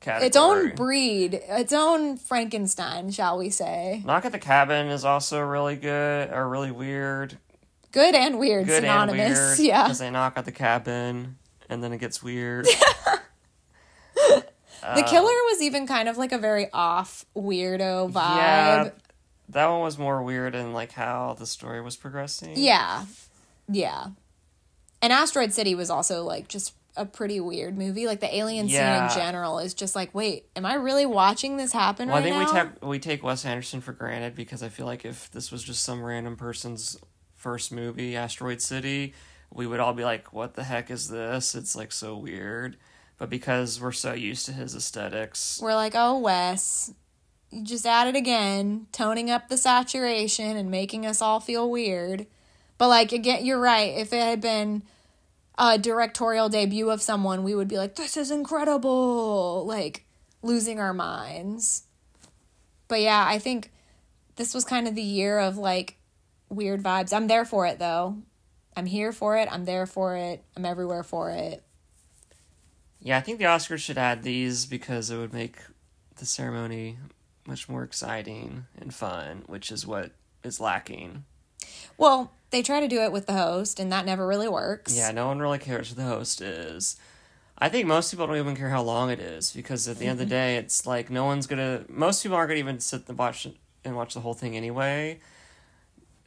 category. 0.00 0.26
its 0.26 0.36
own 0.36 0.74
breed, 0.74 1.34
its 1.48 1.72
own 1.72 2.16
Frankenstein, 2.18 3.10
shall 3.10 3.38
we 3.38 3.48
say? 3.50 4.02
Knock 4.04 4.24
at 4.26 4.32
the 4.32 4.38
Cabin 4.38 4.88
is 4.88 5.04
also 5.04 5.40
really 5.40 5.76
good 5.76 6.30
or 6.30 6.48
really 6.48 6.70
weird. 6.70 7.38
Good 7.92 8.14
and 8.14 8.38
weird, 8.38 8.66
Good 8.66 8.82
synonymous. 8.82 9.38
and 9.38 9.48
weird. 9.58 9.58
Yeah. 9.60 9.84
Because 9.84 9.98
they 9.98 10.10
knock 10.10 10.34
at 10.36 10.44
the 10.44 10.52
cabin 10.52 11.38
and 11.70 11.82
then 11.82 11.92
it 11.94 11.98
gets 11.98 12.22
weird. 12.22 12.68
The 14.94 15.04
uh, 15.04 15.08
killer 15.08 15.24
was 15.50 15.62
even 15.62 15.86
kind 15.86 16.08
of 16.08 16.16
like 16.18 16.32
a 16.32 16.38
very 16.38 16.68
off 16.72 17.24
weirdo 17.36 18.10
vibe. 18.12 18.36
Yeah. 18.36 18.90
That 19.50 19.66
one 19.66 19.80
was 19.80 19.96
more 19.98 20.22
weird 20.22 20.54
in 20.54 20.72
like 20.72 20.92
how 20.92 21.34
the 21.38 21.46
story 21.46 21.80
was 21.80 21.96
progressing. 21.96 22.54
Yeah. 22.56 23.06
Yeah. 23.68 24.08
And 25.00 25.12
Asteroid 25.12 25.52
City 25.52 25.74
was 25.74 25.90
also 25.90 26.24
like 26.24 26.48
just 26.48 26.74
a 26.96 27.06
pretty 27.06 27.38
weird 27.40 27.78
movie. 27.78 28.06
Like 28.06 28.20
the 28.20 28.34
alien 28.36 28.68
Yeah. 28.68 29.08
scene 29.08 29.20
in 29.20 29.24
general 29.26 29.58
is 29.60 29.72
just 29.74 29.94
like, 29.94 30.14
wait, 30.14 30.46
am 30.56 30.66
I 30.66 30.74
really 30.74 31.06
watching 31.06 31.56
this 31.56 31.72
happen 31.72 32.08
Well, 32.08 32.16
right 32.18 32.32
I 32.32 32.44
think 32.44 32.52
now? 32.54 32.64
we 32.64 32.70
take 32.70 32.84
we 32.84 32.98
take 32.98 33.22
Wes 33.22 33.44
Anderson 33.44 33.80
for 33.80 33.92
granted 33.92 34.34
because 34.34 34.62
I 34.62 34.68
feel 34.68 34.86
like 34.86 35.04
if 35.04 35.30
this 35.30 35.50
was 35.52 35.62
just 35.62 35.82
some 35.84 36.02
random 36.02 36.36
person's 36.36 36.98
first 37.36 37.70
movie, 37.72 38.16
Asteroid 38.16 38.60
City, 38.60 39.14
we 39.52 39.66
would 39.66 39.80
all 39.80 39.94
be 39.94 40.04
like, 40.04 40.32
"What 40.32 40.54
the 40.54 40.64
heck 40.64 40.90
is 40.90 41.08
this?" 41.08 41.54
It's 41.54 41.76
like 41.76 41.92
so 41.92 42.16
weird. 42.16 42.76
But 43.18 43.30
because 43.30 43.80
we're 43.80 43.92
so 43.92 44.14
used 44.14 44.46
to 44.46 44.52
his 44.52 44.74
aesthetics, 44.74 45.60
We're 45.60 45.74
like, 45.74 45.94
oh, 45.96 46.18
Wes, 46.18 46.94
you 47.50 47.64
just 47.64 47.86
at 47.86 48.06
it 48.06 48.16
again, 48.16 48.86
toning 48.92 49.30
up 49.30 49.48
the 49.48 49.56
saturation 49.56 50.56
and 50.56 50.70
making 50.70 51.04
us 51.04 51.20
all 51.20 51.40
feel 51.40 51.68
weird. 51.68 52.26
But 52.78 52.88
like 52.88 53.12
again, 53.12 53.44
you're 53.44 53.60
right. 53.60 53.96
If 53.96 54.12
it 54.12 54.22
had 54.22 54.40
been 54.40 54.84
a 55.58 55.78
directorial 55.78 56.48
debut 56.48 56.90
of 56.90 57.02
someone, 57.02 57.42
we 57.42 57.54
would 57.54 57.68
be 57.68 57.76
like, 57.76 57.96
this 57.96 58.16
is 58.16 58.30
incredible, 58.30 59.64
like 59.66 60.04
losing 60.42 60.78
our 60.78 60.94
minds. 60.94 61.82
But 62.86 63.00
yeah, 63.00 63.24
I 63.26 63.38
think 63.40 63.72
this 64.36 64.54
was 64.54 64.64
kind 64.64 64.86
of 64.86 64.94
the 64.94 65.02
year 65.02 65.38
of 65.38 65.58
like 65.58 65.96
weird 66.48 66.82
vibes. 66.82 67.12
I'm 67.12 67.26
there 67.26 67.44
for 67.44 67.66
it 67.66 67.80
though. 67.80 68.16
I'm 68.76 68.86
here 68.86 69.10
for 69.10 69.36
it. 69.36 69.48
I'm 69.50 69.64
there 69.64 69.86
for 69.86 70.14
it. 70.14 70.44
I'm 70.56 70.64
everywhere 70.64 71.02
for 71.02 71.30
it. 71.30 71.64
Yeah, 73.00 73.18
I 73.18 73.20
think 73.20 73.38
the 73.38 73.44
Oscars 73.44 73.78
should 73.78 73.98
add 73.98 74.22
these 74.22 74.66
because 74.66 75.10
it 75.10 75.18
would 75.18 75.32
make 75.32 75.58
the 76.16 76.26
ceremony 76.26 76.98
much 77.46 77.68
more 77.68 77.82
exciting 77.82 78.66
and 78.78 78.94
fun, 78.94 79.44
which 79.46 79.70
is 79.70 79.86
what 79.86 80.12
is 80.42 80.60
lacking. 80.60 81.24
Well, 81.96 82.32
they 82.50 82.62
try 82.62 82.80
to 82.80 82.88
do 82.88 83.02
it 83.02 83.12
with 83.12 83.26
the 83.26 83.34
host, 83.34 83.78
and 83.78 83.92
that 83.92 84.06
never 84.06 84.26
really 84.26 84.48
works. 84.48 84.96
Yeah, 84.96 85.10
no 85.10 85.26
one 85.28 85.38
really 85.38 85.58
cares 85.58 85.90
who 85.90 85.94
the 85.94 86.04
host 86.04 86.40
is. 86.40 86.96
I 87.58 87.68
think 87.68 87.86
most 87.86 88.10
people 88.10 88.26
don't 88.26 88.36
even 88.36 88.56
care 88.56 88.70
how 88.70 88.82
long 88.82 89.10
it 89.10 89.18
is 89.18 89.52
because 89.52 89.88
at 89.88 89.98
the 89.98 90.06
end 90.06 90.12
of 90.12 90.18
the 90.18 90.24
mm-hmm. 90.24 90.30
day, 90.30 90.56
it's 90.56 90.86
like 90.86 91.10
no 91.10 91.24
one's 91.24 91.46
gonna. 91.46 91.84
Most 91.88 92.22
people 92.22 92.36
aren't 92.36 92.50
gonna 92.50 92.60
even 92.60 92.80
sit 92.80 93.08
and 93.08 93.18
watch 93.18 93.46
and 93.84 93.96
watch 93.96 94.14
the 94.14 94.20
whole 94.20 94.34
thing 94.34 94.56
anyway. 94.56 95.18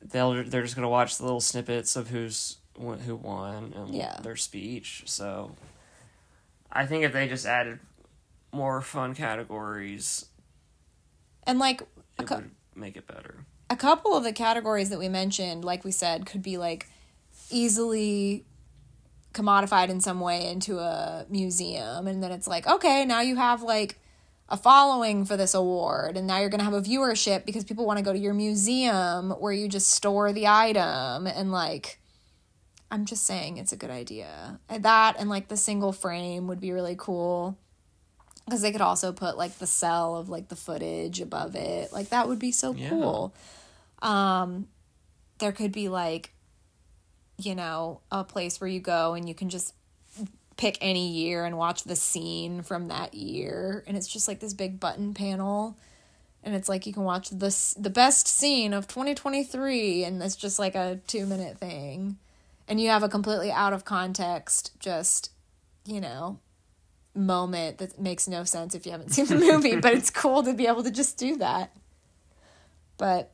They'll 0.01 0.43
they're 0.43 0.63
just 0.63 0.75
gonna 0.75 0.89
watch 0.89 1.17
the 1.17 1.23
little 1.23 1.39
snippets 1.39 1.95
of 1.95 2.09
who's 2.09 2.57
who 2.77 3.15
won 3.15 3.73
and 3.75 3.95
Yeah. 3.95 4.19
their 4.21 4.35
speech. 4.35 5.03
So, 5.05 5.55
I 6.71 6.85
think 6.85 7.03
if 7.03 7.13
they 7.13 7.27
just 7.27 7.45
added 7.45 7.79
more 8.51 8.81
fun 8.81 9.13
categories, 9.15 10.25
And 11.45 11.59
like 11.59 11.81
it 12.19 12.27
cou- 12.27 12.35
would 12.35 12.51
make 12.75 12.95
it 12.97 13.07
better. 13.07 13.45
a 13.69 13.75
couple 13.75 14.15
of 14.15 14.23
the 14.23 14.33
categories 14.33 14.89
that 14.89 14.99
we 14.99 15.09
mentioned, 15.09 15.63
like 15.65 15.83
we 15.83 15.91
said, 15.91 16.25
could 16.25 16.41
be 16.41 16.57
like 16.57 16.87
easily 17.49 18.45
commodified 19.33 19.89
in 19.89 20.01
some 20.01 20.19
way 20.19 20.49
into 20.49 20.79
a 20.79 21.25
museum. 21.29 22.07
And 22.07 22.21
then 22.21 22.31
it's 22.31 22.47
like, 22.47 22.67
okay, 22.67 23.05
now 23.05 23.21
you 23.21 23.37
have 23.37 23.61
like 23.61 23.97
a 24.49 24.57
following 24.57 25.23
for 25.23 25.37
this 25.37 25.53
award. 25.53 26.17
And 26.17 26.27
now 26.27 26.39
you're 26.39 26.49
going 26.49 26.59
to 26.59 26.65
have 26.65 26.73
a 26.73 26.81
viewership 26.81 27.45
because 27.45 27.63
people 27.63 27.85
want 27.85 27.97
to 27.97 28.03
go 28.03 28.11
to 28.11 28.19
your 28.19 28.33
museum 28.33 29.31
where 29.31 29.53
you 29.53 29.69
just 29.69 29.87
store 29.89 30.33
the 30.33 30.47
item. 30.47 31.27
And 31.27 31.51
like, 31.51 31.99
I'm 32.91 33.05
just 33.05 33.23
saying 33.25 33.57
it's 33.57 33.71
a 33.71 33.77
good 33.77 33.89
idea. 33.89 34.59
That 34.69 35.15
and 35.17 35.29
like 35.29 35.47
the 35.47 35.57
single 35.57 35.93
frame 35.93 36.47
would 36.47 36.59
be 36.59 36.71
really 36.73 36.95
cool. 36.97 37.57
Because 38.45 38.61
they 38.61 38.71
could 38.71 38.81
also 38.81 39.13
put 39.13 39.37
like 39.37 39.57
the 39.59 39.67
cell 39.67 40.17
of 40.17 40.27
like 40.27 40.49
the 40.49 40.55
footage 40.57 41.21
above 41.21 41.55
it. 41.55 41.93
Like 41.93 42.09
that 42.09 42.27
would 42.27 42.39
be 42.39 42.51
so 42.51 42.73
Yeah. 42.73 42.89
cool. 42.89 43.33
Um, 44.01 44.67
there 45.39 45.51
could 45.53 45.71
be 45.71 45.87
like, 45.87 46.33
you 47.37 47.55
know, 47.55 48.01
a 48.11 48.23
place 48.23 48.59
where 48.59 48.67
you 48.67 48.79
go 48.81 49.13
and 49.13 49.27
you 49.27 49.35
can 49.35 49.49
just 49.49 49.73
pick 50.57 50.77
any 50.81 51.07
year 51.07 51.45
and 51.45 51.57
watch 51.57 51.83
the 51.85 51.95
scene 51.95 52.61
from 52.61 52.87
that 52.89 53.13
year. 53.13 53.83
And 53.87 53.95
it's 53.95 54.07
just 54.07 54.27
like 54.27 54.39
this 54.39 54.53
big 54.53 54.79
button 54.79 55.13
panel. 55.13 55.77
And 56.43 56.53
it's 56.55 56.67
like 56.67 56.85
you 56.85 56.93
can 56.93 57.03
watch 57.03 57.29
this 57.29 57.73
the 57.75 57.89
best 57.89 58.27
scene 58.27 58.73
of 58.73 58.87
2023 58.87 60.03
and 60.03 60.21
it's 60.21 60.35
just 60.35 60.59
like 60.59 60.75
a 60.75 60.99
2 61.07 61.25
minute 61.25 61.57
thing. 61.57 62.17
And 62.71 62.79
you 62.79 62.87
have 62.87 63.03
a 63.03 63.09
completely 63.09 63.51
out 63.51 63.73
of 63.73 63.83
context 63.83 64.71
just, 64.79 65.29
you 65.83 65.99
know, 65.99 66.39
moment 67.13 67.79
that 67.79 67.99
makes 67.99 68.29
no 68.29 68.45
sense 68.45 68.73
if 68.73 68.85
you 68.85 68.93
haven't 68.93 69.09
seen 69.09 69.25
the 69.25 69.35
movie, 69.51 69.75
but 69.75 69.93
it's 69.93 70.09
cool 70.09 70.41
to 70.43 70.53
be 70.53 70.67
able 70.67 70.81
to 70.83 70.89
just 70.89 71.17
do 71.17 71.35
that. 71.35 71.75
But 72.97 73.33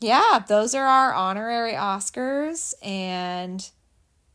yeah, 0.00 0.38
those 0.48 0.74
are 0.74 0.86
our 0.86 1.12
honorary 1.12 1.72
Oscars 1.72 2.72
and 2.82 3.68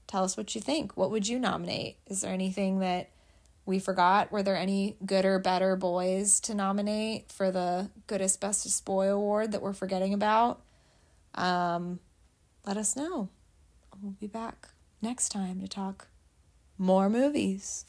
tell 0.06 0.24
us 0.24 0.38
what 0.38 0.54
you 0.54 0.62
think. 0.62 0.96
What 0.96 1.10
would 1.10 1.28
you 1.28 1.40
nominate? 1.40 1.98
Is 2.06 2.22
there 2.22 2.32
anything 2.32 2.82
that 2.82 3.10
we 3.66 3.80
forgot? 3.80 4.32
Were 4.32 4.44
there 4.44 4.56
any 4.56 4.96
good 5.04 5.26
or 5.26 5.40
better 5.40 5.76
boys 5.76 6.40
to 6.42 6.54
nominate 6.54 7.32
for 7.32 7.50
the 7.50 7.90
goodest 8.06 8.40
bestest 8.40 8.86
boy 8.86 9.10
award 9.10 9.54
that 9.54 9.64
we're 9.64 9.74
forgetting 9.74 10.14
about? 10.14 10.62
Um, 11.34 12.00
let 12.64 12.78
us 12.78 12.96
know. 12.96 13.30
We'll 14.04 14.18
be 14.20 14.28
back 14.28 14.68
next 15.02 15.30
time 15.30 15.62
to 15.62 15.68
talk 15.70 16.10
more 16.78 17.10
movies. 17.10 17.86